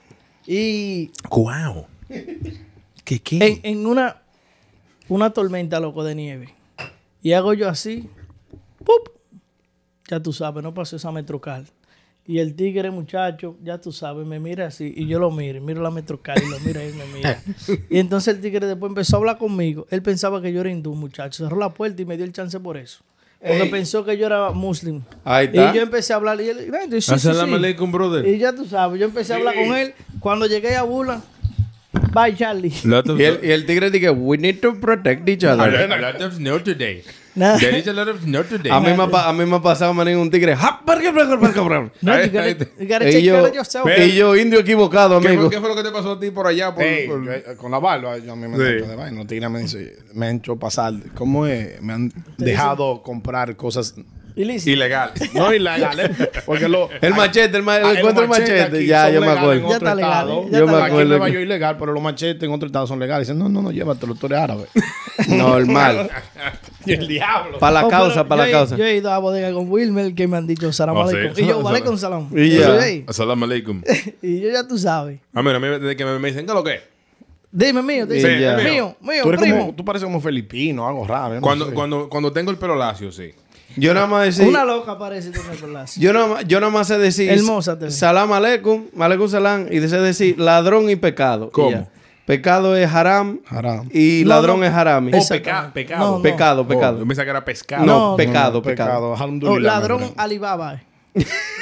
[0.44, 1.87] Y Wow.
[3.04, 3.38] ¿Qué qué?
[3.46, 4.22] en, en una,
[5.08, 6.54] una tormenta, loco, de nieve.
[7.22, 8.10] Y hago yo así.
[8.78, 9.08] ¡pup!
[10.08, 11.66] Ya tú sabes, no pasó esa metrocal.
[12.26, 14.94] Y el tigre, muchacho, ya tú sabes, me mira así.
[14.96, 17.42] Y yo lo miro, miro la metrocal y lo mira y me mira.
[17.90, 19.87] y entonces el tigre después empezó a hablar conmigo.
[19.90, 21.44] Él pensaba que yo era hindú, muchacho.
[21.44, 23.00] Cerró la puerta y me dio el chance por eso.
[23.40, 23.70] Porque Ey.
[23.70, 25.02] pensó que yo era muslim.
[25.22, 25.70] Ahí está.
[25.70, 27.87] Y yo empecé a hablar y él, "Ven, sí, sí, sí".
[27.92, 28.26] brother.
[28.26, 29.92] Y ya tú sabes, yo empecé a hablar con él.
[30.18, 31.22] Cuando llegué a Bula,
[32.14, 32.72] bye Charlie.
[32.82, 35.70] Y el, y el tigre dice, we need to protect each other.
[35.70, 37.02] lot, a lot of today.
[37.34, 38.70] There is a lot of snow today.
[38.70, 40.54] A mí, me ha, a mí me ha pasado, manín, un tigre.
[40.54, 43.86] No, you gotta, you Y yo, yourself.
[43.98, 45.42] Y yo, indio equivocado, ¿Qué, amigo.
[45.42, 46.74] fue, qué fue lo que te pasó a ti por allá?
[46.74, 48.86] Por, por- eh, con la barba, yo a mí me Sí.
[48.86, 49.18] de vaina.
[49.18, 50.94] Los tigres me dicen, me han hecho pasar.
[51.14, 51.80] ¿Cómo es?
[51.82, 53.94] Me han dejado comprar cosas
[54.36, 54.70] Ilícito.
[54.72, 55.12] Ilegal.
[55.34, 56.10] no ilegales.
[56.44, 58.62] Porque lo, El machete, el, ma- el Ah, encuentro el machete.
[58.62, 59.52] aquí Ya, son yo me acuerdo.
[59.52, 60.32] en Ya otro está legal, estado.
[60.42, 60.46] ¿eh?
[60.50, 60.74] Ya Yo está me legal.
[60.74, 63.28] Aquí en acuerdo Nueva York ilegal, pero los machetes en otros estados son legales.
[63.28, 64.64] Dicen, no, no, no, llévatelo, tú eres árabe.
[65.28, 66.10] Normal.
[66.86, 67.58] y el diablo.
[67.58, 68.76] Para la Oh, causa, para la causa.
[68.76, 71.16] Yo he ido a bodega con Wilmer que me han dicho salam Oh, sí.
[71.16, 71.44] aleikum.
[71.44, 72.28] Y yo, Salam- vale con salam.
[72.36, 73.02] Y Yo ya.
[73.06, 73.82] Assalamu alaikum.
[74.22, 75.20] Y yo ya tú sabes.
[75.32, 76.80] A mí, a mí desde que me, me dicen, ¿qué es lo que es?
[77.56, 78.56] Dime mío, te Sí, ya.
[78.56, 79.58] mío, mío, Tú, eres primo.
[79.60, 81.34] como, tú pareces como filipino, algo raro.
[81.36, 83.30] no Cuando, cuando, cuando tengo el pelo lacio, sí.
[83.77, 84.46] Yo nada más decir.
[84.46, 85.96] Una loca parece tú me acordás.
[85.96, 87.31] Yo nada, más- yo nada más sé decir.
[87.31, 87.90] Hermosa te.
[87.90, 89.66] Salam aleikum, aleikum salam.
[89.70, 91.50] Y sé decir ladrón y pecado.
[91.50, 91.70] ¿Cómo?
[91.70, 91.87] Y.
[92.27, 93.40] Pecado es haram.
[93.46, 93.88] Haram.
[93.92, 94.66] Y No, ladrón no.
[94.66, 95.11] es harami.
[95.14, 96.05] Oh, peca- pecado.
[96.12, 96.22] No, no.
[96.22, 96.98] Pecado, Oh, pecado.
[96.98, 97.85] yo pensaba que era pescado.
[97.85, 99.16] No, No, pecado, No, no, pecado.
[99.42, 100.12] Oh, ladrón.
[100.16, 100.81] Alibaba.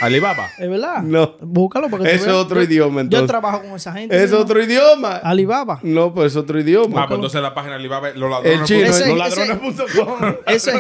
[0.01, 0.49] Alibaba.
[0.59, 1.03] ¿Es verdad?
[1.03, 1.37] No.
[1.41, 4.23] Búscalo porque es otro idioma, Yo trabajo con esa gente.
[4.23, 4.39] Es ¿no?
[4.39, 5.17] otro idioma.
[5.17, 5.79] Alibaba.
[5.83, 7.07] No, pues es otro Ah, idioma.
[7.07, 8.65] pues entonces la página de Alibaba, los El ladrones.
[8.69, 8.81] chino.
[8.87, 10.35] Ese- Los ese- ladrones.com.
[10.47, 10.77] Ese es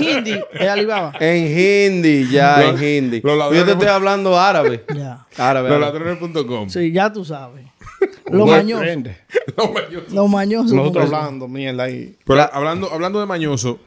[0.00, 1.12] en hindi es Alibaba.
[1.20, 3.20] En hindi, ya, Los- en hindi.
[3.22, 4.84] los ladrones- Yo te estoy hablando árabe.
[4.94, 5.26] Ya.
[5.38, 5.68] Árabe.
[5.70, 6.68] Los ladrones.com.
[6.68, 7.64] Sí, ya tú sabes.
[8.26, 8.86] Los Bueno, mañosos.
[9.56, 10.12] Los mañosos.
[10.12, 10.72] Los mañosos.
[10.72, 12.16] Nosotros hablando, mierda ahí.
[12.26, 13.78] Pero hablando, hablando de mañoso,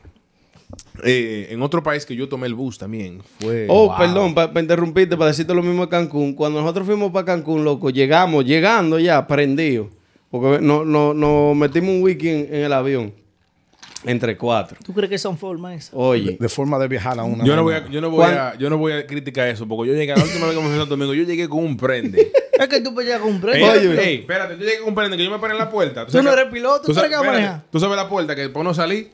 [1.04, 3.68] eh, en otro país que yo tomé el bus también fue.
[3.70, 3.98] Oh, Wow.
[3.98, 6.34] perdón, para interrumpirte, para decirte lo mismo de Cancún.
[6.34, 9.88] Cuando nosotros fuimos para Cancún, loco, llegamos, llegando ya, prendidos.
[10.32, 13.14] Porque no, no, nos metimos un weekend en el avión.
[14.08, 14.78] Entre cuatro.
[14.86, 15.92] ¿Tú crees que son formas esas?
[15.96, 16.38] Oye.
[16.40, 17.44] De forma de viajar a una.
[17.44, 19.90] Yo no, voy a, yo, no voy a, yo no voy a criticar eso, porque
[19.90, 21.76] yo llegué, la última vez que me fui a Santo Domingo, yo llegué con un
[21.78, 22.32] prende.
[22.56, 23.44] Es que tú puedes llegar con un.
[23.50, 24.02] Oye.
[24.10, 26.06] ey, espérate, yo llegué con un prende que yo me paré en la puerta.
[26.06, 27.66] Tú no eres piloto, ¿tú sabes- que vas a espérate, manejar?
[27.70, 29.12] Tú sabes la puerta que por no salir,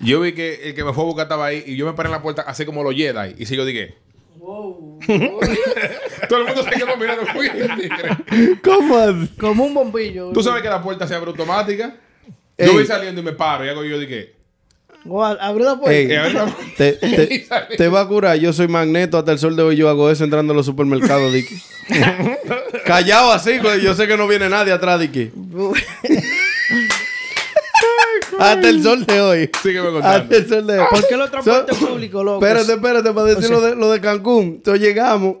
[0.00, 2.08] yo vi que el que me fue a buscar estaba ahí y yo me paré
[2.08, 3.34] en la puerta así como los Jedi.
[3.38, 3.94] Y si yo dije,
[4.38, 4.98] Wow.
[6.28, 7.22] todo el mundo se quedó mirando.
[7.34, 8.56] muy tigre.
[8.62, 9.28] ¿Cómo así?
[9.38, 10.30] Como un bombillo.
[10.32, 11.96] Tú sabes que la puerta se abre automática.
[12.56, 12.66] Ey.
[12.66, 14.34] Yo voy saliendo y me paro y hago yo dije,
[15.06, 15.92] O a- Abre la puerta.
[15.92, 16.08] Ey,
[16.76, 18.38] te, te- te va a curar.
[18.38, 19.18] Yo soy magneto.
[19.18, 21.54] Hasta el sol de hoy yo hago eso entrando a los supermercados, Dicky.
[22.86, 23.58] Callado así.
[23.82, 25.30] Yo sé que no viene nadie atrás, Dicky.
[28.38, 29.50] Hasta el sol de hoy.
[29.62, 30.08] sígueme contando.
[30.24, 30.86] Hasta el sol de hoy.
[30.90, 32.44] ¿Por qué los transportes So- públicos, loco?
[32.46, 34.44] Espérate, espérate, para decir lo de, lo de Cancún.
[34.56, 35.36] Entonces llegamos,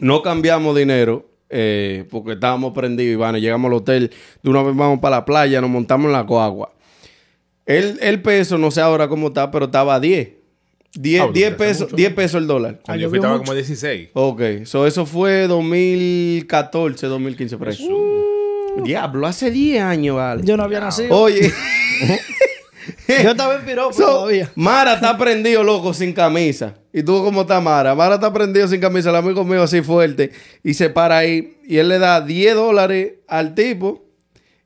[0.00, 3.36] no cambiamos dinero, eh, porque estábamos prendidos, Iván.
[3.36, 4.10] Llegamos al hotel,
[4.42, 6.72] de una vez vamos para la playa, nos montamos en la coagua.
[7.66, 10.28] El, el peso, no sé ahora cómo está, pero estaba a 10.
[10.92, 11.96] 10, Ah, 10 hace pesos, mucho.
[11.96, 12.80] 10 pesos el dólar.
[12.84, 13.44] Cuando Ah, yo fui estaba mucho.
[13.44, 14.08] como 16.
[14.12, 17.88] Ok, so eso fue 2014, 2015, por ahí.
[18.84, 20.42] Diablo, hace 10 años, vale.
[20.44, 21.16] Yo no había nacido.
[21.16, 21.52] Oye.
[23.08, 24.50] Yo estaba en piropo So, todavía.
[24.54, 26.74] Mara está prendido, loco, sin camisa.
[26.92, 27.94] ¿Y tú cómo está Mara?
[27.94, 30.32] Mara está prendido sin camisa, el amigo mío así fuerte.
[30.62, 31.58] Y se para ahí.
[31.64, 34.04] Y él le da 10 dólares al tipo.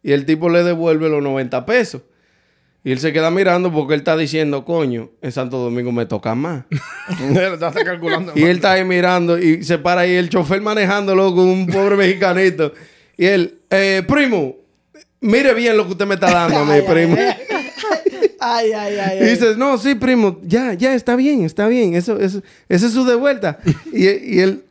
[0.02, 2.02] Y el tipo le devuelve los 90 pesos.
[2.86, 6.34] Y él se queda mirando porque él está diciendo, coño, en Santo Domingo me toca
[6.34, 6.64] más.
[7.18, 8.32] Está calculando.
[8.34, 11.96] y él está ahí mirando y se para ahí el chofer manejando, loco, un pobre
[11.96, 12.74] mexicanito.
[13.16, 14.56] Y él, eh, primo,
[15.24, 17.16] mire bien lo que usted me está dando a mí, primo.
[18.40, 19.18] Ay, ay, ay.
[19.18, 19.30] Y ay.
[19.30, 21.94] dices, no, sí, primo, ya, ya, está bien, está bien.
[21.94, 23.58] Eso, eso, ese es su de vuelta.
[23.92, 24.64] y, y él,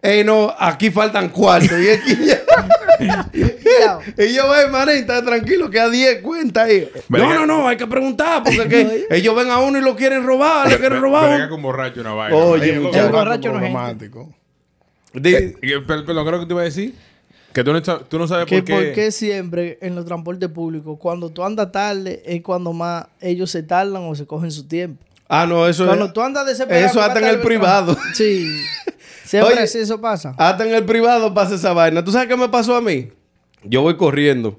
[0.00, 1.72] ey, no, aquí faltan cuartos.
[1.80, 2.40] Y, aquí ya-
[4.16, 6.88] y yo, ven, manín, está tranquilo, que a 10 cuenta ahí.
[7.08, 10.24] No, no, no, hay que preguntar, porque que ellos ven a uno y lo quieren
[10.24, 11.48] robar, lo quieren robar.
[11.48, 12.36] con borracho una vaina.
[12.36, 13.10] Oye, muchacho.
[13.10, 14.32] Borracho no es romántico.
[15.14, 16.94] Eh, Perdón, creo que te iba a decir
[17.52, 18.72] que tú no, tú no sabes Que por qué.
[18.74, 23.50] por qué siempre en los transportes públicos, cuando tú andas tarde, es cuando más ellos
[23.50, 25.02] se tardan o se cogen su tiempo.
[25.28, 26.12] Ah, no, eso Cuando es.
[26.12, 26.86] tú andas desesperado.
[26.86, 27.96] Eso hasta en el privado.
[28.14, 28.46] Sí.
[29.24, 29.62] Siempre Oye.
[29.62, 30.34] así eso pasa.
[30.36, 32.02] Hasta en el privado pasa esa vaina.
[32.04, 33.10] ¿Tú sabes qué me pasó a mí?
[33.62, 34.58] Yo voy corriendo.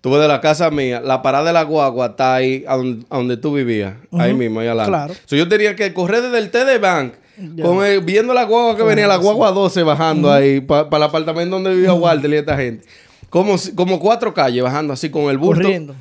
[0.00, 3.16] Tuve de la casa mía, la parada de la guagua está ahí a donde, a
[3.16, 3.94] donde tú vivías.
[4.12, 4.88] Ahí mismo, ahí al lado.
[4.88, 5.14] Claro.
[5.26, 7.14] So, yo tenía que correr desde el TD Bank.
[7.36, 7.64] Ya.
[7.64, 11.56] con el- viendo la guagua que venía, la guagua 12 bajando ahí para el apartamento
[11.56, 12.86] donde vivía Walter y esta gente.
[13.30, 15.62] Como, como cuatro calles bajando así con el bulto.
[15.62, 15.94] Corriendo.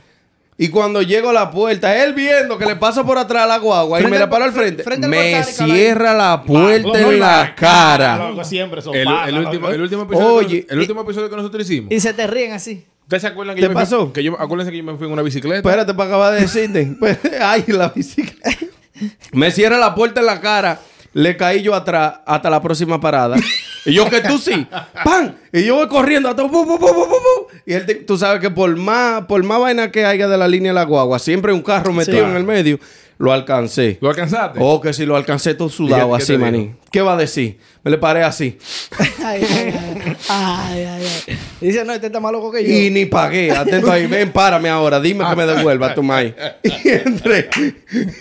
[0.58, 3.58] Y cuando llego a la puerta, él viendo que le paso por atrás a la
[3.58, 7.46] guagua y me la paro al fre- frente, me cierra la puerta no, en la
[7.48, 8.44] no, cara.
[8.44, 11.36] Siempre son El, panas, el último, el último episodio, Oye, que, el último episodio que
[11.38, 11.92] nosotros hicimos.
[11.92, 12.86] Y se te ríen así.
[13.04, 14.14] ¿Ustedes se acuerdan que ¿Te yo me fui- pasó?
[14.14, 15.58] que yo, acuérdense que yo me fui en una bicicleta.
[15.68, 16.96] Espérate, para acabar de decirte.
[17.42, 18.52] Ay, la bicicleta.
[19.34, 20.80] Me cierra la puerta en la cara.
[21.14, 23.36] Le caí yo atrás hasta la próxima parada.
[23.86, 24.66] Y yo que tú sí.
[25.04, 25.34] ¡Pam!
[25.52, 27.48] Y yo voy corriendo pu, pu, pu, pu, pu.
[27.66, 30.48] Y él, te- tú sabes que por más, por más vaina que haya de la
[30.48, 32.80] línea de la guagua, siempre un carro metido en el medio,
[33.18, 33.98] lo alcancé.
[34.02, 34.60] ¿Lo alcanzaste?
[34.62, 36.74] Oh, que si lo alcancé todo sudado ¿Y qué- qué así, maní.
[36.92, 37.58] ¿Qué va a decir?
[37.84, 38.58] Me le paré así.
[39.24, 40.16] Ay, ay, ay.
[40.30, 41.38] ay, ay, ay.
[41.62, 42.74] Y dice, no, este está más loco que yo.
[42.74, 43.52] Y ni pagué.
[43.52, 44.08] Atento ahí.
[44.08, 45.00] Ven, párame ahora.
[45.00, 46.34] Dime que me devuelva tu maíz.
[46.64, 47.50] Y entré.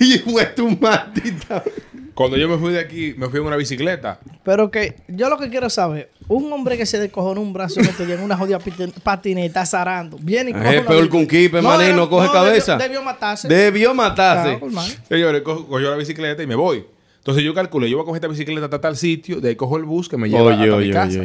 [0.01, 1.63] Y fue tu maldita.
[2.15, 4.21] Cuando yo me fui de aquí, me fui en una bicicleta.
[4.45, 8.03] Pero que yo lo que quiero saber, un hombre que se descojonó un brazo que
[8.13, 8.59] en una jodida
[9.03, 12.29] patineta zarando, viene y coge Es una peor que un kipe, maní, era- no coge
[12.33, 12.77] cabeza.
[12.77, 13.49] Debió, matarse.
[13.49, 14.59] Debió matarse.
[14.59, 14.89] Claro.
[15.09, 16.85] Señores, cojo, cojo la bicicleta y me voy.
[17.19, 19.77] Entonces yo calculé, yo voy a coger esta bicicleta hasta tal sitio, de ahí cojo
[19.77, 21.19] el bus que me lleva hasta mi casa.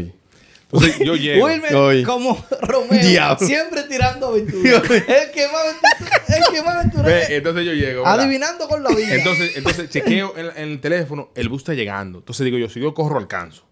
[0.71, 1.45] Entonces yo llego.
[1.45, 3.45] Wilmer, como Romeo, Diablo.
[3.47, 4.83] siempre tirando aventuras.
[4.89, 7.29] el que más aventura, el que más aventura Ve, es.
[7.29, 8.03] entonces yo llego.
[8.03, 8.19] ¿verdad?
[8.19, 9.15] Adivinando con la vida.
[9.15, 12.19] Entonces, entonces chequeo en, en el teléfono, el bus está llegando.
[12.19, 13.63] Entonces digo yo, si yo corro, alcanzo.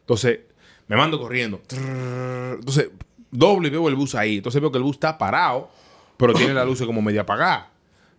[0.00, 0.40] Entonces,
[0.88, 1.60] me mando corriendo.
[1.70, 2.88] Entonces,
[3.30, 4.36] doble y veo el bus ahí.
[4.36, 5.70] Entonces veo que el bus está parado,
[6.16, 7.70] pero tiene la luz como media apagada.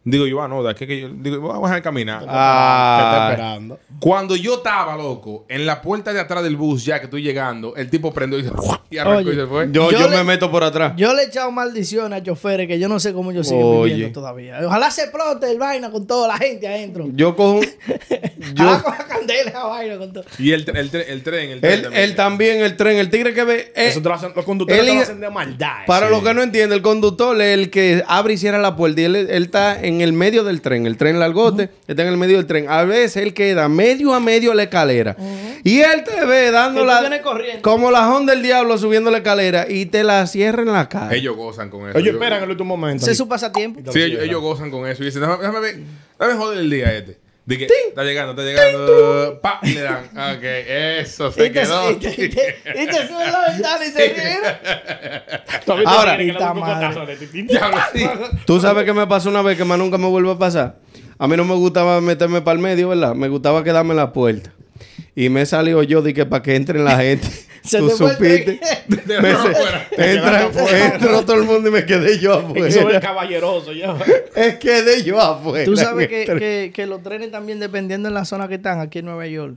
[0.06, 1.10] Digo yo, ah, no, de aquí que yo.
[1.10, 2.26] Digo, vamos a caminar.
[2.28, 2.98] Ah.
[3.00, 3.80] Te está esperando.
[4.00, 7.74] Cuando yo estaba, loco, en la puerta de atrás del bus, ya que estoy llegando,
[7.78, 8.54] el tipo prendió y, dice,
[8.90, 9.70] y arrancó Oye, y se fue.
[9.72, 10.92] Yo, Yo yo le- me meto por atrás.
[10.98, 13.94] Yo le he echado maldiciones a choferes que yo no sé cómo ellos siguen Oye.
[13.94, 14.60] viviendo todavía.
[14.66, 17.06] Ojalá se explote el vaina con toda la gente adentro.
[17.14, 17.62] Yo cojo.
[18.56, 20.26] Ojalá yo, coja candela esa vaina con todo.
[20.38, 21.50] Y el, el, el tren, el tren.
[21.62, 23.72] él, él también, el tren, el tigre que ve.
[23.76, 25.86] eh, Eso te lo hacen, los conductores él te lo hacen de maldad.
[25.88, 26.12] Para sí.
[26.14, 29.00] los que no entienden, el conductor es el que abre y cierra la puerta.
[29.02, 30.86] Y él, él está en el medio del tren.
[30.86, 32.70] El tren largote está en el medio del tren.
[32.70, 35.16] A veces él queda medio a medio la escalera.
[35.64, 37.22] Y él te ve dando la.
[37.62, 41.14] Como la honda del diablo subiendo la escalera y te la cierra en la cara.
[41.14, 41.98] Ellos gozan con eso.
[41.98, 43.04] Ellos esperan en el último momento.
[43.04, 43.92] Ese es su pasatiempo.
[43.92, 45.04] Sí, ellos, ellos gozan con eso.
[45.04, 45.80] Y dicen, déjame, déjame ver,
[46.20, 47.23] déjame joder el día este.
[47.46, 49.40] De que está llegando, está llegando.
[49.42, 50.06] Pa, y le dan.
[50.38, 51.92] Ok, eso se quedó.
[51.92, 54.38] y te- y te- y te sube la ventana y se ríe.
[55.86, 56.14] Ahora-
[56.54, 57.18] un madre.
[57.50, 58.06] Diablo, sí.
[58.46, 60.78] Tú sabes que me pasó una vez que más nunca me vuelve a pasar.
[61.20, 63.14] A mí no me gustaba meterme para el medio, ¿verdad?
[63.14, 64.52] Me gustaba quedarme en la puerta.
[65.16, 67.28] Y me salió yo de que para que entren la gente.
[67.64, 68.60] Se Tú te fue el supiste.
[69.08, 69.38] Te Me se-
[70.16, 70.50] entra-
[70.94, 73.00] entró todo el mundo y me quedé yo afuera.
[73.00, 73.96] caballeroso ya.
[74.36, 75.64] Es quedé yo afuera.
[75.66, 79.00] Tú sabes que, que, que los trenes también, dependiendo en la zona que están, aquí
[79.00, 79.56] en Nueva York.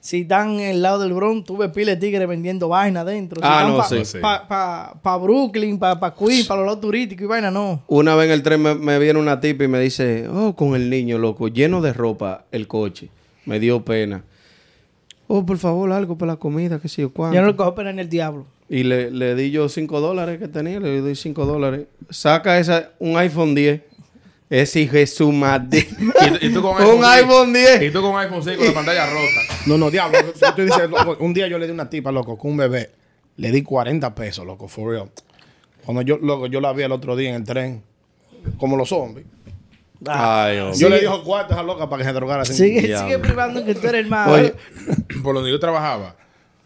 [0.00, 3.40] Si están en el lado del Bronx, tuve pile de tigres vendiendo vaina adentro.
[3.42, 4.04] Si Ah, no, pa- sí.
[4.04, 4.18] Sí.
[4.20, 7.82] pa- pa- pa Brooklyn, para pa Queens, para los lados turísticos y vaina, no.
[7.88, 10.76] Una vez en el tren me, me viene una tipa y me dice, oh, con
[10.76, 13.08] el niño, loco, lleno de ropa el coche.
[13.44, 14.22] Me dio pena.
[15.30, 17.34] Oh, por favor, algo para la comida, qué sé yo cuánto.
[17.34, 18.46] Yo no le cojo pena en el diablo.
[18.68, 21.86] Y le, le di yo 5 dólares que tenía, le doy 5 dólares.
[22.08, 23.82] Saca esa, un iPhone 10.
[24.50, 25.86] Ese hijo de su madre.
[26.42, 27.04] Y, y tú con un 6.
[27.04, 27.82] iPhone 10.
[27.82, 29.54] Y tú con iPhone 6 con la pantalla rota.
[29.66, 30.18] No, no, diablo.
[30.40, 32.90] yo te dice, loco, un día yo le di una tipa, loco, con un bebé.
[33.36, 35.10] Le di 40 pesos, loco, for real.
[35.84, 37.82] Cuando yo, loco, yo la vi el otro día en el tren,
[38.56, 39.26] como los zombies.
[40.06, 40.58] Ay.
[40.76, 42.44] Yo le dije cuarto a esa loca para que se drogara.
[42.44, 44.12] sin- Sigue, sigue privando que tú eres el.
[44.28, 44.54] Oye,
[45.22, 46.14] Por donde yo trabajaba,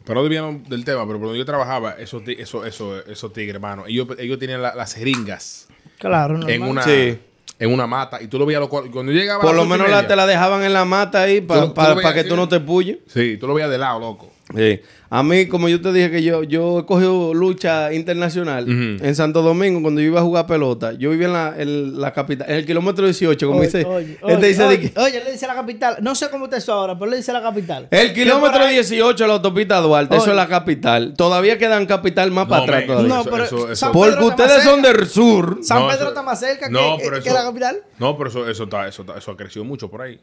[0.04, 3.32] pero no desviamos del tema, pero por donde yo trabajaba, esos ti- eso, eso, esos
[3.32, 5.68] tigres, hermano, ellos, ellos tenían la- las jeringas
[5.98, 6.50] claro, normal.
[6.50, 7.18] en una, Sí.
[7.58, 10.06] en una mata y tú lo veías lo cual- cuando llegaba por lo menos la,
[10.06, 12.98] te la dejaban en la mata ahí Tú- para veías que tú no te pulles.
[13.06, 14.30] Sí, tú lo veías de lado, loco.
[14.56, 14.80] Sí.
[15.14, 19.42] A mí, como yo te dije que yo, yo he cogido lucha internacional en Santo
[19.42, 20.92] Domingo cuando yo iba a jugar pelota.
[20.94, 23.84] Yo vivía en la, en la capital, en el kilómetro 18, como Oye, dice.
[23.84, 25.96] oye, él te dice de oye, que- oye, él le dice la capital.
[26.00, 27.88] No sé cómo te eso ahora, pero le dice la capital.
[27.90, 31.12] El kilómetro por ahí- 18 de la autopista Duarte, eso es la capital.
[31.14, 33.08] Todavía quedan capital más para atrás todavía.
[33.14, 35.58] No, pero eso- eso- San Porque ustedes son del sur.
[35.62, 37.76] San No, Pedro eso- está más cerca no, que, pero que eso- la capital.
[37.98, 40.18] No, pero eso, eso, está, eso, está- eso ha crecido mucho por ahí.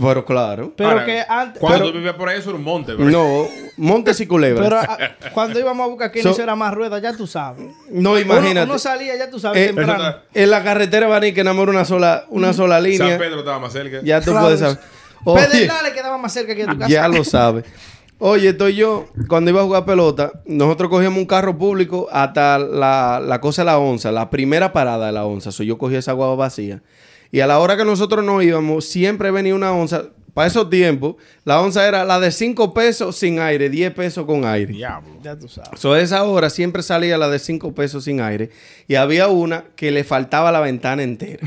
[0.00, 0.72] Pero claro.
[0.74, 1.60] Pero Ahora, que antes.
[1.60, 2.94] Cuando pero- tú vivías por ahí, eso era un monte.
[2.96, 4.62] pero- No, Montes y Culebra.
[4.64, 4.98] Pero ah,
[5.34, 7.66] cuando íbamos a buscar quién So- era más ruedas, ya tú sabes.
[7.90, 8.64] no, Uno, imagínate.
[8.70, 10.16] uno salía, ya tú sabes, Eh, temprano.
[10.32, 13.18] en la carretera van a ir que enamora una sola, una sola San línea.
[13.18, 14.00] Pedro estaba más cerca.
[14.02, 14.78] Ya tú Claro, puedes saber.
[15.24, 16.88] Oye, Pedernales quedaba más cerca que tu casa.
[16.90, 17.64] ya lo sabes.
[18.18, 23.20] Oye, estoy yo, cuando iba a jugar pelota, nosotros cogíamos un carro público hasta la,
[23.24, 25.50] la cosa de la onza, la primera parada de la onza.
[25.52, 26.80] So, yo cogía esa guagua vacía.
[27.32, 30.04] Y a la hora que nosotros nos íbamos, siempre venía una onza.
[30.34, 34.44] Para esos tiempos, la onza era la de 5 pesos sin aire, 10 pesos con
[34.44, 34.72] aire.
[34.72, 35.10] Diablo.
[35.22, 35.80] Ya tú sabes.
[35.80, 38.50] So, esa hora siempre salía la de 5 pesos sin aire.
[38.86, 41.46] Y había una que le faltaba la ventana entera.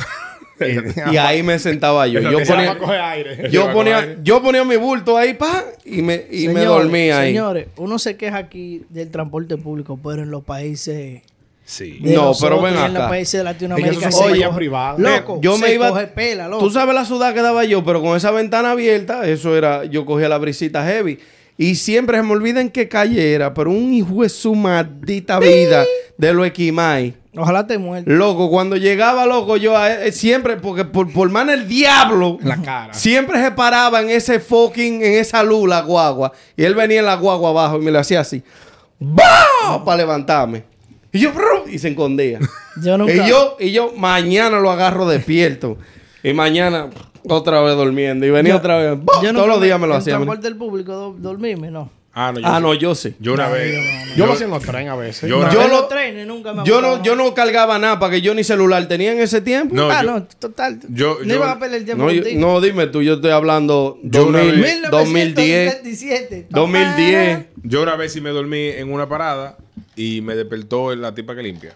[1.12, 2.20] y ahí me sentaba yo.
[2.20, 3.50] Yo ponía, aire.
[3.52, 7.34] yo ponía, yo ponía mi bulto ahí, pa, y me, y me dormía ahí.
[7.34, 11.22] Señores, uno se queja aquí del transporte público, pero en los países.
[11.66, 11.98] Sí.
[12.00, 13.10] de No, pero ven y en los acá.
[13.10, 14.12] países de Latinoamérica.
[14.12, 14.36] Se.
[14.98, 16.64] Loco, Yo me iba- coge pela, loco.
[16.64, 20.06] Tú sabes la sudada que daba yo, pero con esa ventana abierta, eso era, yo
[20.06, 21.18] cogía la brisita heavy.
[21.58, 25.40] Y siempre se me olvida en qué calle era, pero un hijo de su maldita
[25.40, 25.86] vida
[26.18, 27.16] de los Equimay.
[27.38, 28.14] Ojalá te muertas.
[28.14, 32.50] Loco, cuando llegaba, loco, yo a- eh, siempre, porque por, por mano el diablo, En
[32.50, 32.94] la cara.
[32.94, 36.32] siempre se paraba en ese fucking, en esa luz, la guagua.
[36.56, 38.44] Y él venía en la guagua abajo y me lo hacía así.
[39.00, 39.82] ¡Bah!
[39.84, 40.64] Para levantarme.
[41.12, 42.40] Y yo, bro, y se escondía.
[42.84, 43.14] Yo nunca.
[43.14, 45.78] Y yo, y yo mañana lo agarro despierto.
[46.24, 46.90] y mañana
[47.28, 48.26] otra vez durmiendo.
[48.26, 49.00] Y venía Yo- otra vez.
[49.24, 50.14] yo Todos los días me lo en hacía.
[50.16, 50.26] mira.
[50.26, 51.90] transporte del público, do- dormirme, no.
[52.18, 52.62] Ah, no, yo, Ah, sí.
[52.64, 53.16] no, yo sé.
[53.20, 53.76] Yo una vez.
[54.16, 55.30] Yo lo hacía en los trenes a veces.
[55.30, 58.22] Yo- No, Yo los trenes nunca me Yo no, yo no cargaba nada para que
[58.22, 59.76] yo ni celular tenía en ese tiempo.
[59.76, 60.80] No, ah, yo- no, total.
[60.88, 63.32] yo- no yo- iban a perder el tiempo No, yo- no, dime tú, yo estoy
[63.32, 66.48] hablando Yo una 2000, vez- 2010, 1977.
[66.52, 67.46] 2010.
[67.64, 69.58] Yo una vez sí me dormí en una parada
[69.98, 71.74] y me despertó la tipa que limpia.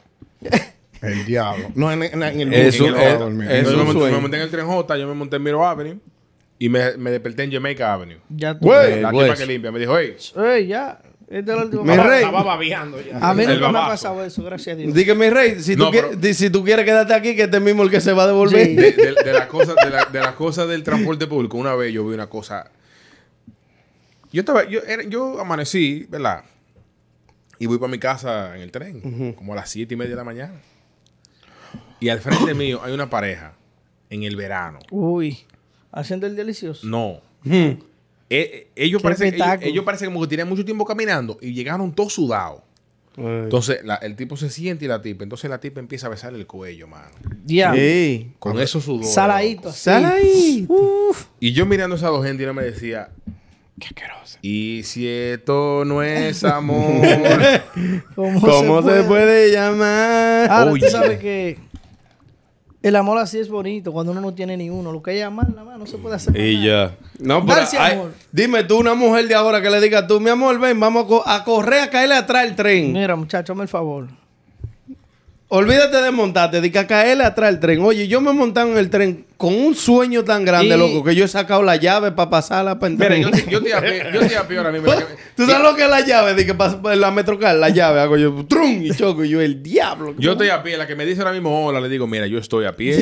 [1.02, 1.70] El diablo.
[1.76, 3.48] No, en, en- en el Eso en el- es- en dormir.
[3.52, 4.16] es Entonces un me, monté, sueño.
[4.16, 5.98] me monté en el tren J, yo me monté en Miro Avenue
[6.60, 8.18] y me, me desperté en Jamaica Avenue.
[8.30, 8.66] Ya tú.
[8.68, 9.28] Güey, La güey.
[9.28, 11.02] tipa que limpia me dijo, hey, Ey, ya.
[11.30, 12.18] Esta es la última Mi rey.
[12.24, 13.18] Estaba babeando ya.
[13.20, 14.94] A mí El nunca me ha pasado eso, gracias a Dios.
[14.94, 17.60] Dije, mi rey, si, No, tú, pero- quieres- si tú quieres quedarte aquí, que este
[17.60, 18.66] mismo el que se va a devolver.
[18.66, 18.76] Sí.
[18.76, 21.94] de, de- de las cosas de, la- de las cosas del transporte público una vez
[21.94, 22.72] yo vi una cosa
[24.32, 26.44] yo estaba yo, era- yo amanecí verdad
[27.60, 30.16] y voy para mi casa en el tren como a las siete y media de
[30.18, 30.54] la mañana
[32.00, 33.54] y al frente mío hay una pareja
[34.10, 35.40] en el verano Uy,
[35.92, 36.86] haciendo el delicioso.
[36.88, 37.52] no Hmm.
[37.52, 37.80] Eh,
[38.30, 42.14] eh, ellos parecen ellos, ellos parecen como que tenían mucho tiempo caminando y llegaron todos
[42.14, 42.62] sudados
[43.18, 46.38] entonces la- el tipo se siente y la tipa entonces la tipa empieza a besarle
[46.40, 47.12] el cuello mano
[47.46, 47.74] Ya.
[48.40, 49.62] Con esos sudores Saladito.
[49.64, 49.70] loco.
[49.72, 49.80] así.
[49.82, 50.68] Sal ahí.
[51.40, 53.10] Y yo mirando a esas dos gente me decía,
[53.80, 54.38] Qué asqueroso.
[54.42, 57.02] y si esto no es amor.
[58.16, 60.50] ¿Cómo, ¿Cómo se puede llamar?
[60.52, 60.86] Ahora, Oye.
[60.86, 61.58] tú sabes que
[62.82, 64.92] el amor así es bonito cuando uno no tiene ni uno.
[64.92, 66.92] Lo que hay amar, nada más, no se puede hacer más Y nada.
[66.92, 66.98] ya.
[67.20, 67.62] No, pero
[68.32, 71.08] dime tú, una mujer de ahora que le diga tú, mi amor, ven, vamos a,
[71.08, 72.94] co- a correr a caerle atrás el tren.
[72.94, 74.08] Mira, muchacho, hazme el favor.
[75.50, 77.82] Olvídate de montarte, de que a caerle atrás el tren.
[77.82, 81.02] Oye, yo me he montado en el tren con un sueño tan grande, Y- loco,
[81.02, 83.34] que yo he sacado la llave para pasarla para Mira, entrar.
[83.36, 84.92] yo, te- yo te apio, yo te apio ahora mismo.
[84.92, 86.34] mira ¿Tú sabes lo que es la llave?
[86.34, 89.40] De que pasa por la metrocal, la llave, hago yo, trum, y choco, y yo,
[89.40, 90.14] el diablo.
[90.18, 92.38] Yo estoy a pie, la que me dice ahora mismo hola, le digo, mira, yo
[92.38, 92.98] estoy a pie,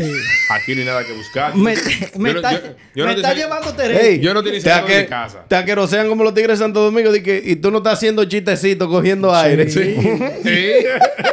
[0.51, 1.55] aquí no hay nada que buscar.
[1.55, 1.81] Me, Yo
[2.19, 2.59] me está, yo-
[2.93, 4.21] yo me llevando Teresa.
[4.21, 5.43] Yo no te saliendo de casa.
[5.47, 8.23] Te aquerosean como los tigres de Santo Domingo de que, y tú no estás haciendo
[8.25, 9.67] chistecitos cogiendo aire.
[9.71, 9.95] Sí.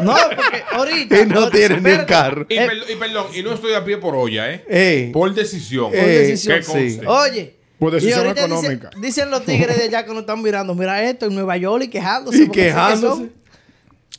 [0.03, 1.21] No, porque ahorita.
[1.21, 2.47] Y no ahorita- tienes ni un carro.
[2.49, 4.65] Y, Eh, per- y perdón, y no estoy a pie por olla, ¿eh?
[5.13, 5.91] Por decisión.
[5.91, 7.01] Por decisión, Que sí.
[7.07, 7.55] Oye.
[7.79, 8.91] Por y decisión dice- económica.
[9.01, 10.75] dicen los tigres de allá que nos están mirando.
[10.75, 12.43] Mira esto en Nueva York y quejándose.
[12.45, 13.01] Y que quejándose.
[13.07, 13.33] son-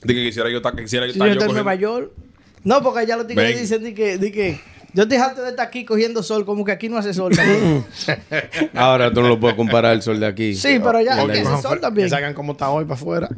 [0.04, 2.12] De que quisiera yo estar, quisiera yo Si estar yo yo estoy en Nueva York.
[2.64, 3.62] No, porque allá los tigres Ven.
[3.62, 4.60] dicen di que, di que
[4.96, 7.32] yo estoy harto de estar aquí cogiendo sol, como que aquí no hace sol.
[8.74, 10.56] Ahora tú no lo puedes comparar el sol de aquí.
[10.56, 11.30] sí, pero allá Ok.
[11.30, 12.06] aquí hace sol también.
[12.08, 13.30] Que salgan como está hoy para afuera.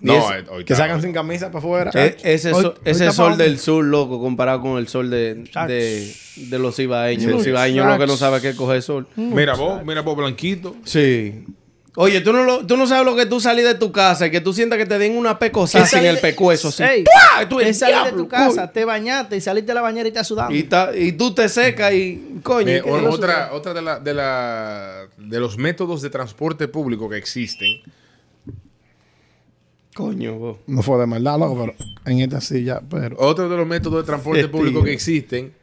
[0.00, 1.90] No, ese- hoy Que salgan sin camisa para afuera.
[1.94, 3.44] e- ese, Hoy- sol, hoy ese sol pasando.
[3.44, 5.34] del sur, loco, comparado con el sol de,
[5.68, 7.30] de, de los ibaeños.
[7.30, 9.06] Los ibaeños lo que no sabe es que coge sol.
[9.16, 10.76] Mira vos, mira vos, blanquito.
[10.84, 11.44] Sí.
[11.98, 14.30] Oye, tú no, lo- tú no sabes lo que tú salís de tu casa y
[14.30, 16.68] que tú sientas que te den una pecosa Que en el salí- pecuezo.
[16.68, 16.82] Así.
[16.82, 17.04] Ey.
[17.48, 20.10] Tú que el salís de tu casa, te bañaste y saliste de la bañera y
[20.10, 20.54] estás sudando.
[20.54, 22.68] Y, ta- y tú te secas y coño.
[22.68, 27.80] Eh, otra otra de, la, de, la, de los métodos de transporte público que existen.
[29.94, 30.58] Coño, vos.
[30.66, 33.16] No fue de maldad, loco, pero en esta silla, pero.
[33.18, 35.54] Otro de los métodos de transporte Qué público que existen.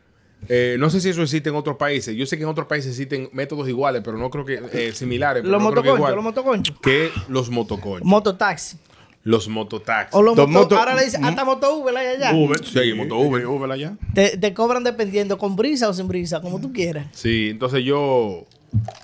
[0.50, 2.16] Eh, no sé si eso existe en otros países.
[2.16, 5.44] Yo sé que en otros países existen métodos iguales, pero no creo que eh, similares.
[5.44, 6.78] los no motoconchos, los motoconchos.
[6.82, 8.06] Que los motoconchos.
[8.08, 8.78] Mototaxi.
[9.24, 10.14] los mototaxis.
[10.16, 12.34] O los Los moto, moto- ahora le dicen hasta moto Uber allá.
[12.34, 12.60] Uber.
[12.66, 13.46] Sí, moto Uber.
[13.48, 13.94] Uber allá.
[14.14, 17.08] Te, te cobran dependiendo con brisa o sin brisa, como tú quieras.
[17.14, 18.46] Sí, entonces yo.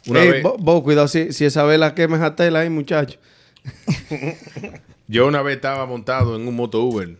[0.07, 3.19] Una Ey, vez, vos, vos, cuidado si, si esa vela quema esa tela ahí, muchacho.
[5.07, 7.17] yo una vez estaba montado en un moto Uber.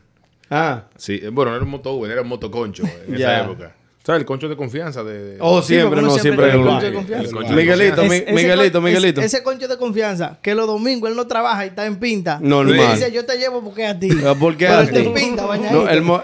[0.49, 0.85] Ah.
[0.97, 3.75] Sí, eh, bueno, no era un moto Uber, era un motoconcho en esa época.
[4.15, 5.23] El concho de confianza de.
[5.33, 6.45] de- Oh, siempre, porque no, siempre siempre.
[6.51, 6.95] tiene es concho de igual.
[7.05, 7.27] confianza.
[7.29, 9.21] el concho Miguelito, Miguelito, Miguelito.
[9.21, 12.39] es- ese concho de confianza, que los domingos él no trabaja y está en pinta.
[12.41, 12.77] Normal.
[12.77, 14.09] Y dice, yo te llevo porque a ti.
[14.25, 14.97] Ah, ¿por qué Pero a ti?
[14.97, 15.45] en pinta,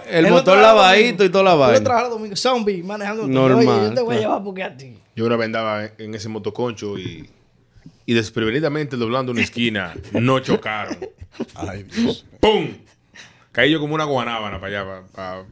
[0.10, 1.84] el motor lavadito y toda la Él no vaina.
[1.84, 2.36] trabaja domingo.
[2.36, 3.28] Zombie, manejando.
[3.28, 4.98] Normal, Oye, yo te voy a llevar porque a ti.
[5.16, 7.30] Yo una vez andaba en ese motoconcho y,
[8.06, 10.98] y desprevenidamente doblando una esquina, no chocaron.
[11.56, 12.26] Ay, Dios.
[12.40, 12.68] ¡Pum!
[13.56, 15.44] Caí yo como una guanábana para allá.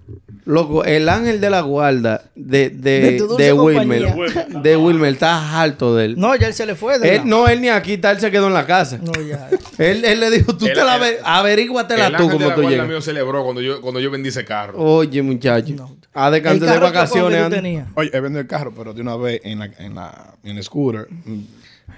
[0.45, 4.13] Loco, el ángel de la guarda de, de, De Wilmer,
[4.61, 6.15] de Wilmer, está harto de él.
[6.19, 6.99] No, ya él se le fue.
[6.99, 7.25] De Él- verdad.
[7.25, 8.99] no, él ni aquí está, él se quedó en la casa.
[9.01, 9.49] No, ya.
[9.77, 12.33] Él, él le dijo, tú El- te la el- ave- averíguatela el tú ángel de
[12.33, 12.87] como la tú guarda llegas.
[12.89, 14.77] mío celebró cuando yo, cuando yo vendí ese carro.
[14.79, 15.73] Oye, muchacho.
[15.73, 15.95] No.
[16.13, 17.49] A de El canto de vacaciones.
[17.49, 17.87] tenías.
[17.95, 20.63] Oye, he vendido el carro, pero de una vez en la, en la, en el
[20.63, 21.07] scooter.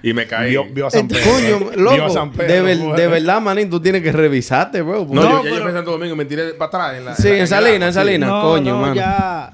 [0.04, 0.52] Y me caí.
[0.52, 1.24] Vio, vio a San Pedro.
[1.32, 2.98] Coño, Vio a loco, San Pedro, de, ver- fue.
[3.02, 5.06] de verdad, manín, tú tienes que revisarte, bro.
[5.10, 6.98] no, No, yo, ya yo pero- a Santo Domingo y me tiré para atrás.
[6.98, 7.95] En la, Sí, la- en Salinas, agua, en sí.
[7.95, 8.30] Salinas.
[8.30, 8.95] No, coño, no, mano.
[8.95, 9.52] ya.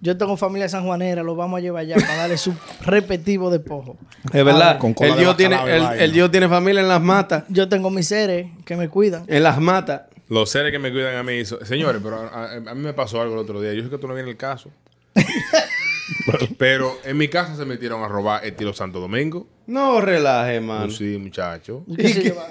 [0.00, 3.96] Yo tengo familia sanjuanera, los vamos a llevar allá para darle su respectivo despojo.
[4.32, 4.78] Es verdad.
[4.78, 5.58] Con el de Dios tiene,
[5.98, 7.44] el, Dios tiene familia en las matas.
[7.48, 9.24] Yo tengo mis seres que me cuidan.
[9.26, 10.02] En las matas.
[10.28, 11.44] Los seres que me cuidan a mí.
[11.44, 13.72] Señores, pero a, a- a mí me pasó algo el otro día.
[13.74, 14.70] Yo sé que tú no vienes el caso.
[16.58, 19.48] pero en mi casa se metieron a robar estilo Santo Domingo.
[19.66, 20.84] No relaje, mano.
[20.84, 21.84] Pues sí, muchacho.
[21.86, 22.28] ¿Y qué ¿Y se qué?
[22.30, 22.46] lleva?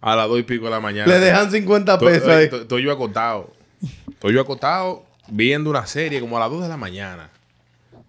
[0.00, 1.12] A las dos y pico de la mañana.
[1.12, 2.44] Le dejan 50 Estoy- pesos ahí.
[2.44, 3.52] Estoy estoy yo acostado.
[4.10, 7.30] Estoy yo acostado viendo una serie como a las 2 de la mañana.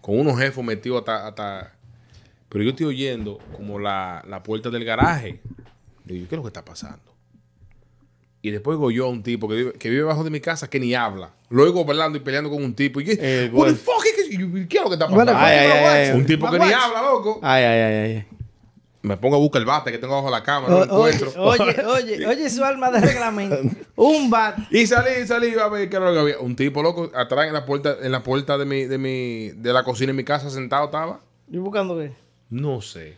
[0.02, 1.74] Con unos jefes metidos hasta, hasta-
[2.50, 5.39] Pero yo estoy oyendo como la, la puerta del garaje.
[6.06, 7.00] Digo, ¿qué es lo que está pasando?
[8.41, 10.70] Y después oigo yo a un tipo que vive, que vive bajo de mi casa
[10.70, 11.32] que ni habla.
[11.49, 13.01] Lo oigo hablando y peleando con un tipo.
[13.01, 15.34] Y ¿qué, El what the fuck is- y ¿Qué es lo que está pasando?
[15.36, 16.11] Ay, ay, ay, ay.
[16.17, 17.39] un tipo que ni habla, loco.
[17.41, 18.25] Ay, ay, ay, ay.
[19.01, 21.13] Me pongo a buscar el bate que tengo bajo la cama, no O- lo oye,
[21.15, 21.41] encuentro.
[21.43, 23.57] oye, oye, oye, su alma de reglamento.
[23.95, 24.57] Un bat.
[24.71, 26.39] Y salí, salí a ver qué era lo que había.
[26.39, 29.71] Un tipo loco atrás en la puerta, en la puerta de mi, de mi, de
[29.71, 31.21] la cocina en mi casa sentado estaba.
[31.49, 32.11] ¿Y buscando qué?
[32.49, 33.15] No sé.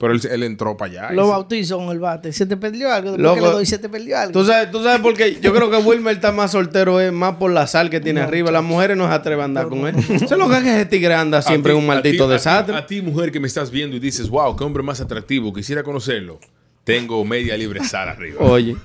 [0.00, 1.12] Pero él, él entró para allá.
[1.12, 2.32] Lo se- bautizo con el bate.
[2.32, 3.10] ¿Se te perdió algo?
[3.10, 3.34] Después Loco.
[3.34, 4.32] que le doy, ¿se te perdió algo?
[4.32, 5.38] Tú sabes, tú sabes por qué.
[5.42, 8.50] Yo creo que Wilmer está más soltero, es más por la sal que tiene arriba.
[8.50, 9.94] Las mujeres no se atreven a andar con él.
[9.98, 12.32] Es lo que es que ese tigre anda siempre en un maldito ti- a ti-
[12.32, 12.76] desastre.
[12.76, 15.82] A ti, mujer que me estás viendo y dices, wow, qué hombre más atractivo, quisiera
[15.82, 16.40] conocerlo.
[16.82, 18.42] Tengo media libre sal arriba.
[18.42, 18.76] Oye.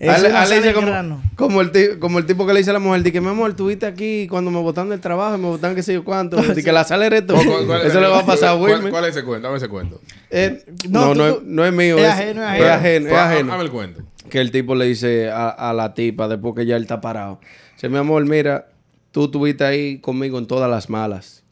[0.00, 3.10] Ale- Ale como, como el como el tipo que le dice a la mujer, di
[3.10, 5.92] que mi amor, estuviste aquí cuando me botaron del trabajo y me botaron qué sé
[5.94, 6.36] yo cuánto.
[6.54, 7.34] Di que la sal eres tú.
[7.34, 8.90] ¿Cuál- cuál- Eso le va a pasar a ¿cuál- Wilmer.
[8.92, 9.46] ¿Cuál es ese cuento?
[9.48, 10.00] Dame ese cuento.
[10.30, 11.98] Eh, No, no, tú- no, es, no es mío.
[11.98, 13.06] es Es, ajeno, es es ajeno.
[13.08, 13.52] es Dame- ajeno.
[13.52, 14.02] Dame el cuento.
[14.30, 17.40] que el tipo le dice a, a la tipa después que ya él está parado.
[17.74, 18.68] Dice, mi amor, mira,
[19.10, 21.42] tú estuviste ahí conmigo en todas las malas.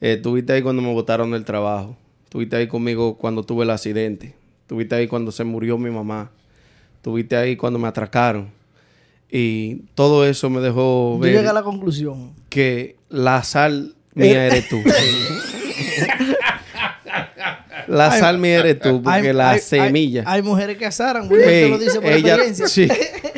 [0.00, 1.96] Eh, estuviste ahí cuando me botaron del trabajo.
[2.24, 4.34] Estuviste ahí conmigo cuando tuve el accidente.
[4.62, 6.30] Estuviste ahí cuando se murió mi mamá.
[7.02, 8.48] Estuviste ahí cuando me atracaron.
[9.28, 12.32] Y todo eso me dejó Yo ver llegué a la conclusión.
[12.48, 14.80] que la sal mía eres tú.
[17.88, 20.22] la sal mía eres tú, porque Hay- la hay- semilla.
[20.26, 21.22] Hay, mujeres que azaran.
[21.28, 22.68] Wilmer te Ey, lo dice por ella, experiencia.
[22.68, 22.88] sí.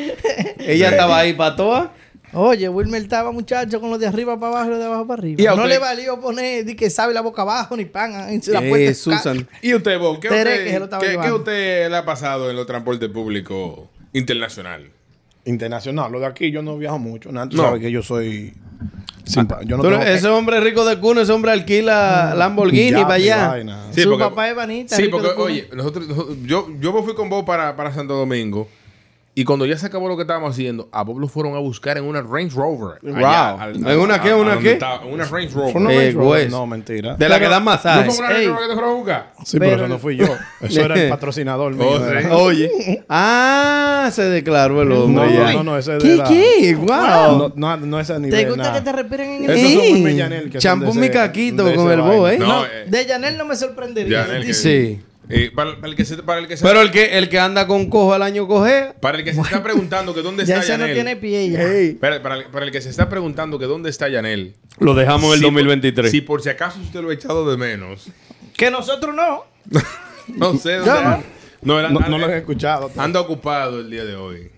[0.59, 1.89] ella estaba ahí para todas.
[2.35, 5.19] Oye, Wilmer estaba muchacho con lo de arriba para abajo y lo de abajo para
[5.21, 5.41] arriba.
[5.41, 8.41] Y no usted- le valió poner di que sabe la boca abajo ni pan en
[8.47, 8.77] la puerta.
[8.91, 9.47] Eh, Susan.
[9.61, 10.19] ¿Y usted, Bob?
[10.19, 13.79] ¿Qué, usted, que lo qué- qué usted le ha pasado en los transportes públicos
[14.13, 14.89] internacional?
[15.45, 16.11] Internacional.
[16.11, 17.31] Lo de aquí yo no viajo mucho.
[17.31, 17.63] Nada, tú No.
[17.63, 18.53] sabes que yo soy...
[19.65, 23.47] yo no tengo ese hombre rico de cuna, ese hombre alquila Lamborghini Yates, para allá.
[23.47, 23.83] vaina.
[23.95, 26.07] Su papá es Vanita, Sí, rico porque, oye, nosotros,
[26.43, 28.67] yo, yo me fui con Bob para, para Santo Domingo.
[29.37, 31.97] Y cuando ya se acabó lo que estábamos haciendo, a Bob lo fueron a buscar
[31.97, 32.99] en una Range Rover.
[33.01, 33.17] Wow.
[33.17, 34.71] allá, ¿En una qué, a- una qué?
[34.73, 35.75] estaba, en una Range ¿Fue Rover.
[35.75, 36.25] una Range Rover?
[36.25, 36.49] güey.
[36.49, 37.15] No, mentira.
[37.17, 38.15] De la que da ¿No masajes.
[38.15, 38.47] fue una Range.
[38.47, 39.33] Rover que te fueron a buscar?
[39.43, 40.25] Sí, pero, Pero- eso no fui yo.
[40.61, 41.85] Eso era el patrocinador mío.
[41.85, 42.27] Oh, sí.
[42.31, 43.03] Oye.
[43.09, 45.53] Ah, se declaró el hombre No, ya.
[45.53, 46.75] no, no, ese es ¿Qué, de la- qué?
[46.77, 46.87] Wow.
[46.87, 48.75] No, no, no es a nivel ¿Te gusta nada.
[48.79, 52.29] que te respiren en el Mellanel que son champú mi caquito con el bo.
[52.29, 52.37] ¿eh?
[52.39, 54.25] No, No, eh, de Janel no me sorprendería.
[54.53, 55.01] Sí.
[55.29, 57.39] Eh, para, para el que se, para el que se, Pero el que, el que
[57.39, 58.93] anda con cojo al año coge.
[58.99, 60.95] para el que se está preguntando que dónde Ya está no Yanel.
[60.95, 61.99] tiene pie ya.
[61.99, 64.55] Para, para el, para el que se está preguntando que dónde está Yanel.
[64.79, 66.11] Lo dejamos en el Si por- 2023.
[66.11, 68.07] Si por si acaso usted lo ha echado de menos.
[68.55, 69.43] Que nosotros no.
[70.27, 71.23] No sé dónde.
[71.61, 71.81] No.
[71.81, 72.91] No, No, no lo he escuchado.
[72.97, 74.51] anda ocupado el día de hoy.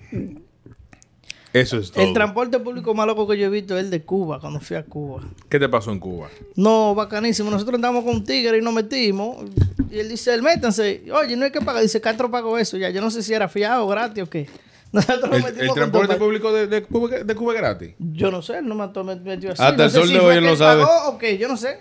[1.54, 2.04] Eso es todo.
[2.04, 4.76] El transporte público más loco que yo he visto es el de Cuba, cuando fui
[4.76, 5.24] a Cuba.
[5.50, 6.28] ¿Qué te pasó en Cuba?
[6.56, 7.50] No, bacanísimo.
[7.50, 9.46] Nosotros andamos con un tigre y nos metimos.
[9.90, 11.04] Y él dice, él métanse.
[11.14, 11.82] Oye, no hay que pagar.
[11.82, 12.90] Dice, Castro pagó eso ya.
[12.90, 14.48] Yo no sé si era fiado gratis o qué.
[14.92, 17.94] Nosotros nos ¿El, metimos el con transporte público de, de Cuba, de Cuba es gratis?
[18.00, 19.62] Yo no sé, él no me me metió así.
[19.62, 20.84] Hasta no el sol de hoy él no él sabe.
[20.84, 21.80] pagó o qué, yo no sé.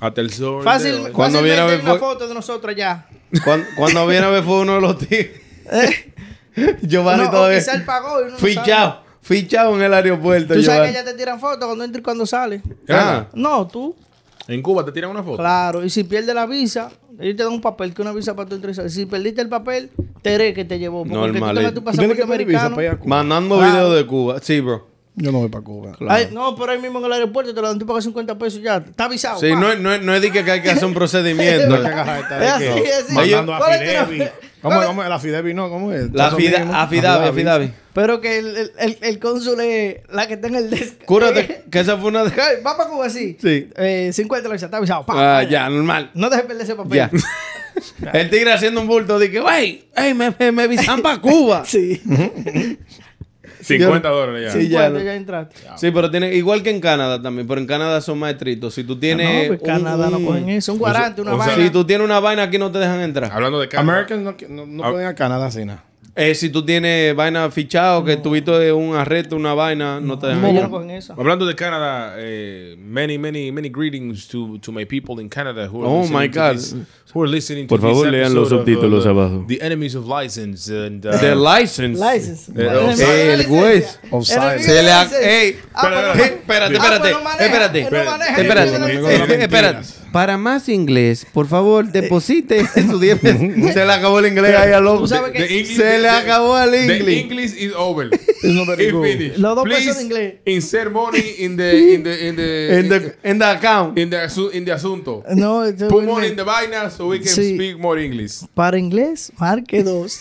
[0.00, 0.62] Hasta el sol.
[0.62, 1.10] Fácil.
[1.12, 3.06] Cuando viene a ver una foto de nosotros allá.
[3.44, 5.26] Cuando, cuando viene a ver fue uno de los tíos.
[6.82, 7.58] Giovanni No, o todavía.
[7.58, 8.52] quizá él pagó y uno no sabe.
[8.52, 9.03] Fichado.
[9.24, 10.52] Fichado en el aeropuerto.
[10.52, 12.60] Tú sabes que ya te tiran fotos cuando entra y cuando sale.
[12.90, 13.26] Ah.
[13.32, 13.96] No, tú.
[14.46, 15.38] En Cuba te tiran una foto.
[15.38, 18.36] Claro, y si pierdes la visa, ellos te dan un papel que es una visa
[18.36, 18.90] para tu entrar y salir.
[18.90, 21.04] Si perdiste el papel, Tere que te llevó.
[21.04, 22.74] Porque aunque tú tengas tu ¿Tú tienes pasaporte que pedir visa americano.
[22.76, 23.08] para ir a Cuba?
[23.16, 23.72] Mandando Claro.
[23.72, 24.40] videos de Cuba.
[24.42, 24.86] Sí, bro.
[25.16, 25.92] Yo no voy para Cuba.
[26.08, 28.60] Ay, no, pero ahí mismo en el aeropuerto te lo dan, tú pagas 50 pesos
[28.60, 28.78] ya.
[28.78, 29.38] Está avisado.
[29.38, 31.68] Sí, no, es- no, es- no es de que hay que hacer un procedimiento.
[31.68, 31.88] No Es que-
[32.44, 33.12] así, es así.
[33.14, 34.18] Mandando a ¿Cuál es tu Fidevi.
[34.60, 34.86] ¿Cómo, ¿Cuál es?
[34.88, 35.54] cómo es la Fidevi?
[35.54, 36.12] No, ¿cómo es?
[36.12, 36.74] La Eso fida, mismo.
[36.74, 37.72] afidavi, afidavi.
[37.92, 41.04] Pero que el, el, el, el cónsul es la que está en el desk.
[41.04, 42.30] Cúrate, que esa fue una de...
[42.66, 43.36] Va para Cuba así.
[43.40, 43.68] Sí.
[43.76, 45.06] Eh, 50 lo está avisado.
[45.06, 46.10] Pa, Ah, ya, normal.
[46.14, 46.96] No dejes perder ese papel.
[46.96, 47.10] Ya.
[48.12, 51.64] El tigre haciendo un bulto de que, wey, ey, me, me, me visan para Cuba.
[51.66, 52.02] Sí.
[53.64, 54.60] 50 dólares ya.
[54.60, 55.56] Sí, ya 50 lo- ya entraste.
[55.76, 58.74] Sí, pero tiene, igual que en Canadá también, pero en Canadá son más estrictos.
[58.74, 59.48] Si tú No, tienes.
[59.48, 60.72] pues Canadá no un- cogen eso.
[60.72, 61.64] Un guarante, una o sea, vaina.
[61.64, 63.30] Si tú tienes una vaina aquí no te dejan entrar.
[63.32, 63.92] Hablando de Canadá.
[63.92, 64.90] Americans no, no, no Ah.
[64.90, 65.84] pueden ir a Canadá sin nada.
[66.16, 70.42] Eh, si tú tienes vaina fichado, que tuviste un arresto, una vaina, no te dejan
[70.42, 70.90] no entrar.
[70.96, 71.12] eso.
[71.18, 75.80] Hablando de Canadá, eh, many, many, many greetings to, to my people in Canada who
[75.84, 76.52] are Oh, my God.
[76.52, 76.76] this-
[77.14, 79.44] who are listening to Por favor, this lean los episode of, subtítulos uh, abajo.
[79.48, 80.68] The Enemies of License.
[80.70, 81.98] And, uh, The license.
[81.98, 82.50] License.
[82.50, 84.00] Eh, El o enemigo sea, de la el licencia.
[84.10, 84.58] Offside.
[84.62, 85.30] Se le la ha- licencia.
[85.42, 87.82] ey, Ah, no- Eh, espérate, pues espérate, no maneja, espérate.
[87.82, 89.26] no maneja, Espérate, el enemigo de la espérate.
[89.26, 89.44] licencia.
[89.44, 90.04] espérate.
[90.14, 93.40] Para más inglés, por favor, deposite su 10 pesos.
[93.74, 95.00] Se le acabó el inglés ahí al loco.
[95.00, 97.22] Tú sabes que- The English- Se le the- acabó el The inglés.
[97.24, 98.10] English is over.
[98.44, 99.04] not very It's good.
[99.04, 99.36] finished.
[99.38, 100.34] Los dos Please pesos de inglés.
[100.44, 103.98] Insert money in the in the in the En the, en the account.
[103.98, 105.24] in the, asu- in the asunto.
[105.34, 107.54] No, Put Wilmer, money in the vaina so we can Sí.
[107.54, 108.46] speak more English.
[108.54, 110.20] Para inglés, marque 2.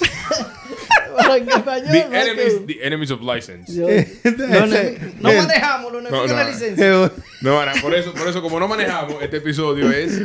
[1.15, 3.71] Pero en español, The enemies, the enemies of license.
[3.71, 6.49] Yo- enemi- no ese- manejamos los enemigos No, de la no.
[6.49, 7.11] licencia.
[7.41, 10.19] No, Ana, por eso, por eso, como no manejamos, este episodio es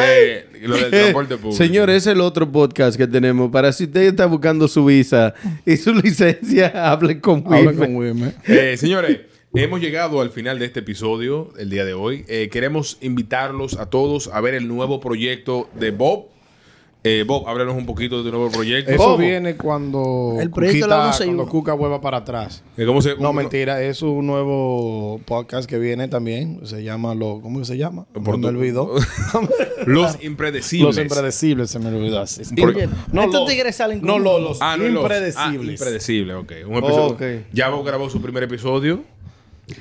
[0.00, 1.56] eh, lo del transporte público.
[1.56, 3.52] Señor, es el otro podcast que tenemos.
[3.52, 5.32] Para si usted está buscando su visa
[5.64, 7.76] y su licencia, hable con Wilmer.
[7.76, 8.34] con Wilmer.
[8.46, 9.20] Eh, señores,
[9.54, 12.24] hemos llegado al final de este episodio, el día de hoy.
[12.28, 16.26] Eh, queremos invitarlos a todos a ver el nuevo proyecto de Bob.
[17.04, 18.92] Eh, Bob, háblanos un poquito de tu nuevo proyecto.
[18.92, 19.16] Eso ¿Cómo?
[19.16, 21.46] viene cuando, El proyecto de la Cuquita- 11 y cuando.
[21.48, 22.62] Cuca vuelva para atrás.
[22.76, 26.60] Eh, ¿Cómo se, No, cómo- mentira, es un nuevo podcast que viene también.
[26.62, 28.06] Se llama lo, ¿cómo que se llama?
[28.12, 28.94] Por me tu- olvidó.
[29.86, 30.94] Los impredecibles.
[30.96, 32.42] los impredecibles se me olvidó así.
[32.54, 32.72] Por-.
[33.12, 35.80] No, Estos tigres salen No, con- lo- los Ah, no, los- impredecibles.
[35.80, 36.52] Ah, impredecible, ok.
[36.68, 37.06] Un episodio.
[37.14, 37.22] Ok.
[37.52, 39.02] Ya Bob grabó su primer episodio.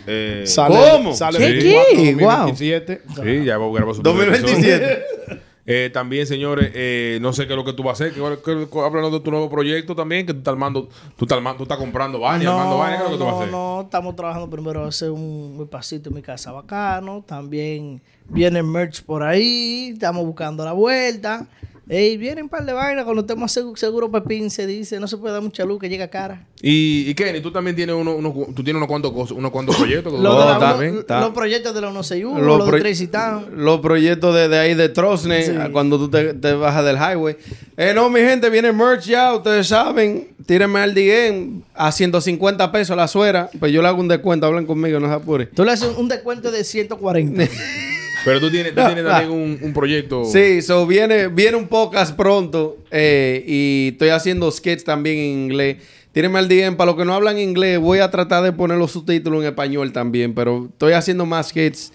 [0.08, 1.14] Eh, Sale, ¿Cómo?
[1.16, 1.46] Sale ¿Qué?
[1.48, 2.12] 24, ¿Qué?
[2.14, 3.02] 2027.
[3.24, 4.54] sí, ya grabó su primer episodio.
[4.56, 5.42] 2027.
[5.68, 8.14] Eh, también, señores, eh, no sé qué es lo que tú vas a hacer.
[8.16, 11.38] ¿Qué, qué- qué- háblanos de tu nuevo proyecto también, que tú estás armando, tú estás,
[11.38, 12.98] armando- tú estás comprando vaina, armando vaina.
[12.98, 13.52] ¿Qué es lo que tú vas a no, hacer?
[13.52, 17.24] no, estamos trabajando primero a hacer un espacito en mi casa bacano.
[17.26, 19.92] También viene merch por ahí.
[19.94, 21.46] Estamos buscando la vuelta.
[21.94, 23.04] Ey, vienen un par de vainas.
[23.04, 26.08] Cuando estemos segu- seguro, Pepín se dice: no se puede dar mucha luz que llega
[26.08, 26.48] cara.
[26.62, 29.76] Y, y Kenny, tú también tienes unos, unos- tú tienes unos cuantos cosas, unos cuantos
[29.76, 30.14] proyectos.
[30.14, 31.20] que tú Lo vas de a la uno-.
[31.20, 33.46] Los proyectos de la 161, Los los, pro- de Tracy Town.
[33.58, 35.52] Los proyectos de, de ahí de Trosne, Sí.
[35.74, 37.36] cuando tú te, te bajas del highway.
[37.76, 40.30] Eh, no, mi gente, viene merch ya, ustedes saben.
[40.46, 43.50] Tírenme al DM a 150 pesos la suera.
[43.60, 45.48] Pues yo le hago un descuento, hablen conmigo, no se apure.
[45.48, 47.44] Tú le haces un descuento de 140.
[48.26, 50.24] Pero tú tienes, tú tienes también un, un proyecto.
[50.32, 55.78] Sí, so viene, viene un podcast pronto eh, y estoy haciendo sketches también en inglés.
[56.12, 58.92] Tírenme al DM, para los que no hablan inglés, voy a tratar de poner los
[58.92, 61.94] subtítulos en español también, pero estoy haciendo más sketches.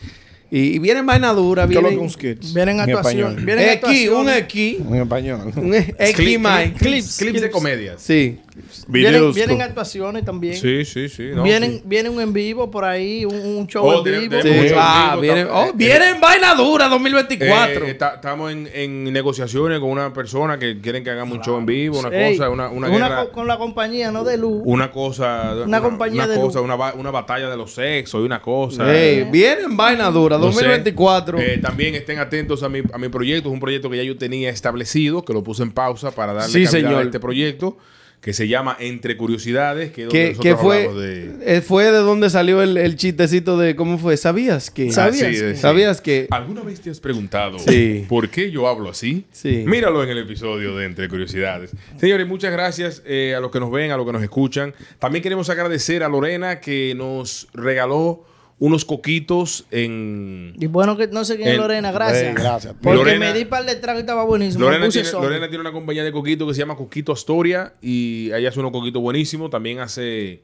[0.50, 2.54] Y, y vienen vaina dura, ¿Qué es lo que vienen un skits?
[2.54, 3.26] Vienen En actuaciones.
[3.36, 3.44] español.
[3.44, 4.28] Vienen X, un.
[4.30, 5.52] X, En español.
[5.56, 8.00] un X Clip- clip- clips, clips de comedias.
[8.00, 8.38] Sí.
[8.88, 10.56] Vienen, Videos vienen con- actuaciones también.
[10.56, 11.30] Sí, sí, sí.
[11.34, 11.82] no, vienen, sí.
[11.84, 14.40] vienen un en vivo por ahí, un, un show Oh, en vivo.
[14.42, 14.48] Sí.
[14.76, 17.84] Ah, vienen, oh, eh, vienen vaina dura 2024.
[17.86, 21.58] Eh, está- estamos en, en negociaciones con una persona que quieren que hagamos un show
[21.58, 24.36] en vivo, una Ey, cosa, una, una una guerra, co- con la compañía, no de
[24.36, 24.62] luz.
[24.64, 26.64] una cosa, Una compañía una de cosa, luz.
[26.64, 28.92] una, ba- una batalla de los sexos y una cosa.
[28.94, 30.54] Ey, vienen vaina dura No sé.
[30.64, 31.38] 2024.
[31.40, 33.48] Eh, también estén atentos a mi, a mi proyecto.
[33.48, 36.48] Es un proyecto que ya yo tenía establecido, que lo puse en pausa para darle
[36.52, 37.02] Sí, calidad señor.
[37.02, 37.76] a este proyecto,
[38.20, 40.08] que se llama Entre Curiosidades, que
[40.40, 41.36] que fue, de...
[41.42, 44.16] eh, fue de donde salió el, el chistecito de cómo fue.
[44.16, 44.90] ¿Sabías que?
[44.90, 45.60] ¿Sabías Ah, sí, que- sí.
[45.60, 46.26] ¿Sabías que?
[46.30, 48.04] ¿Alguna vez te has preguntado Sí.
[48.08, 49.26] por qué yo hablo así?
[49.30, 49.62] Sí.
[49.66, 51.70] Míralo en el episodio de Entre Curiosidades.
[52.00, 54.74] Señores, muchas gracias eh, a los que nos ven, a los que nos escuchan.
[54.98, 58.24] También queremos agradecer a Lorena que nos regaló
[58.58, 60.54] unos coquitos en...
[60.58, 62.34] Y bueno, que no sé quién es Lorena, gracias.
[62.34, 62.74] Gracias.
[62.82, 64.64] Porque Lorena- me di par de trago y estaba buenísimo.
[64.64, 65.24] Lorena puse tiene, solo.
[65.28, 68.72] Lorena tiene una compañía de coquito que se llama Coquito Astoria y ella hace unos
[68.72, 69.50] coquitos buenísimos.
[69.50, 70.42] También hace...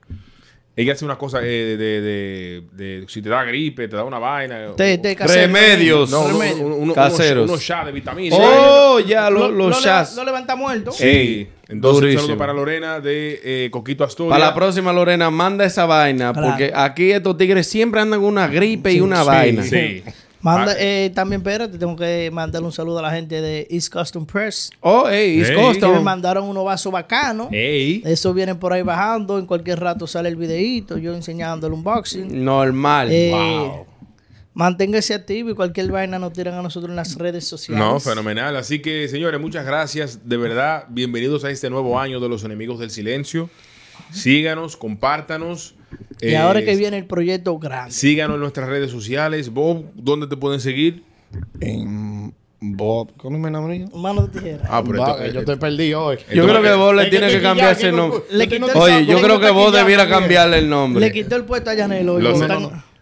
[0.74, 4.18] Ella hace una cosa eh, de, de- de- Si te da gripe, te da una
[4.18, 4.72] vaina.
[4.78, 6.10] Remedios.
[6.10, 6.66] No, uno- Remedio.
[6.66, 7.44] uno- uno- Caseros.
[7.44, 8.38] Unos, unos shots de vitaminas.
[8.42, 10.92] Oh, ya, lo- Lo- los lo leva- Lo levanta muerto.
[10.92, 11.04] Sí.
[11.04, 14.30] Ey, Entonces, un saludo para Lorena de eh, Coquito Astoria.
[14.30, 16.32] Para la próxima, Lorena, manda esa vaina.
[16.32, 16.48] Claro.
[16.48, 19.62] Porque aquí estos tigres siempre andan con una gripe y una Sí, vaina.
[19.62, 20.02] Sí.
[20.42, 24.26] Manda, eh, también, espérate, tengo que mandarle un saludo a la gente de East Custom
[24.26, 24.70] Press.
[24.80, 25.56] Oh, hey, East Hey.
[25.56, 26.02] Que me Custom.
[26.02, 27.46] mandaron unos vasos bacanos.
[27.52, 28.02] Ey.
[28.04, 29.38] Eso viene por ahí bajando.
[29.38, 30.98] En cualquier rato sale el videito.
[30.98, 32.44] Yo enseñando el unboxing.
[32.44, 33.08] Normal.
[33.12, 33.86] Eh, Wow.
[34.54, 37.82] Manténgase activo y cualquier vaina nos tiran a nosotros en las redes sociales.
[37.82, 38.54] No, fenomenal.
[38.56, 40.28] Así que, señores, muchas gracias.
[40.28, 43.48] De verdad, bienvenidos a este nuevo año de los enemigos del silencio.
[44.10, 45.74] Síganos, compártanos.
[46.20, 47.92] Y Eh, ahora que viene el proyecto grande.
[47.92, 49.48] Síganos en nuestras redes sociales.
[49.50, 51.02] Bob, ¿dónde te pueden seguir?
[51.60, 53.12] En Bob.
[53.16, 53.86] ¿Cómo me enamoré?
[53.94, 54.68] Mano de tijera.
[54.68, 56.18] Ah, pero Va, esto- que yo estoy perdido hoy.
[56.34, 58.20] Yo creo que vos le tiene que cambiar ese nombre.
[58.74, 60.10] Oye, yo creo que debieras también.
[60.10, 61.00] cambiarle el nombre.
[61.06, 62.20] Le quitó el puesto a Yanelo.
[62.20, 62.36] y Lo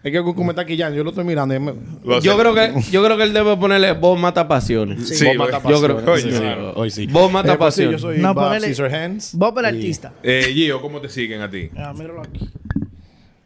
[0.03, 0.97] Es que Cucu me está quillando.
[0.97, 1.53] Yo lo estoy mirando.
[1.53, 1.73] y me-
[2.03, 2.39] Lo Yo sé.
[2.39, 5.07] creo que yo creo que él debe ponerle voz mata pasiones.
[5.07, 6.35] Sí, Bob mata yo creo- pasiones.
[6.37, 6.73] Sí, claro.
[6.75, 7.05] Hoy sí.
[7.07, 8.01] Bob mata Eh, pues sí, pasiones.
[8.01, 9.35] Yo soy No, Bob ponele- Scissorhands.
[9.35, 10.13] Bob el Y- artista.
[10.23, 11.69] Eh, Gio, ¿cómo te siguen a ti?
[11.77, 12.49] Ah, míralo aquí.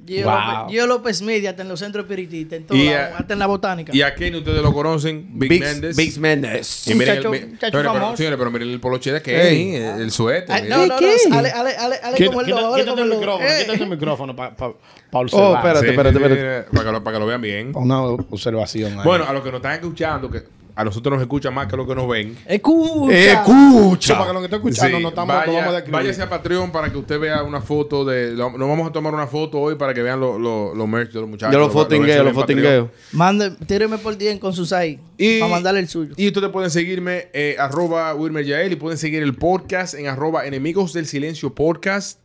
[0.06, 0.34] Gio, Wow.
[0.36, 3.92] López, Gio López Media, hasta en los centros espiritistas, en Y, hasta en la botánica.
[3.96, 5.96] Y a Kenny ustedes lo conocen, Big Big Mendes.
[5.96, 6.88] Big Mendes.
[6.88, 8.18] Y miren el, Muchacho- mi- muchacho señores, pero, famoso.
[8.18, 10.52] señores, pero miren el poloche de Kenny, el, el suéter.
[10.56, 10.78] Ay, miren.
[10.80, 11.16] no, no, ¿Qué?
[11.30, 13.46] no, ale, ale, ale, ale como el lobo, Quítate como el micrófono.
[13.48, 15.56] Eh, Quítate el micrófono para Oh, observar.
[15.58, 16.62] espérate, Sí, espérate, sí, espérate.
[16.70, 17.72] sí, Para que, lo, para que lo vean bien.
[17.76, 19.06] Una observación ahí.
[19.06, 20.44] Bueno, a los que nos están escuchando, que
[20.76, 22.38] a nosotros nos escuchan más que lo que nos ven.
[22.46, 23.16] Escucha.
[23.34, 24.14] Escucha.
[24.18, 26.30] para que lo que está escuchando Sí, no estamos, vaya- no vamos a váyase a
[26.30, 28.32] Patreon para que usted vea una foto de.
[28.34, 31.12] lo- Nos vamos a tomar una foto hoy para que vean los lo, los merch
[31.14, 31.54] de los muchachos.
[31.54, 32.36] Yo lo Lo- fotingueo, lo Patreon.
[32.36, 32.92] fotingueo.
[33.14, 35.00] Mande, tíreme por 10 con sus ahí.
[35.18, 36.14] Y- Para mandarle el suyo.
[36.18, 40.46] Y ustedes pueden seguirme eh, arroba Wilmer Yael y pueden seguir el podcast en arroba
[40.46, 42.20] Enemigos del Silencio Podcast.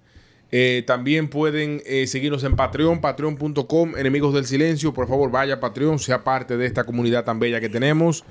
[0.53, 4.93] Eh, también pueden eh, seguirnos en Patreon, patreon.com, Enemigos del Silencio.
[4.93, 8.25] Por favor, vaya a Patreon, sea parte de esta comunidad tan bella que tenemos,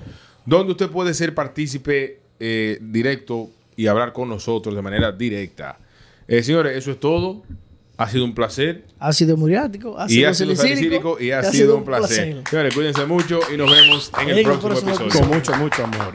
[0.45, 5.77] donde usted puede ser partícipe eh, directo y hablar con nosotros de manera directa.
[6.27, 7.43] Eh, señores, eso es todo.
[7.97, 8.85] Ha sido un placer.
[8.97, 11.15] Ácido muriático, y ácido ha sido salicílico.
[11.15, 12.43] salicílico y ha sido un placer.
[12.49, 15.19] Señores, cuídense mucho y nos vemos en el En el próximo próximo episodio.
[15.19, 16.13] Con mucho, mucho amor.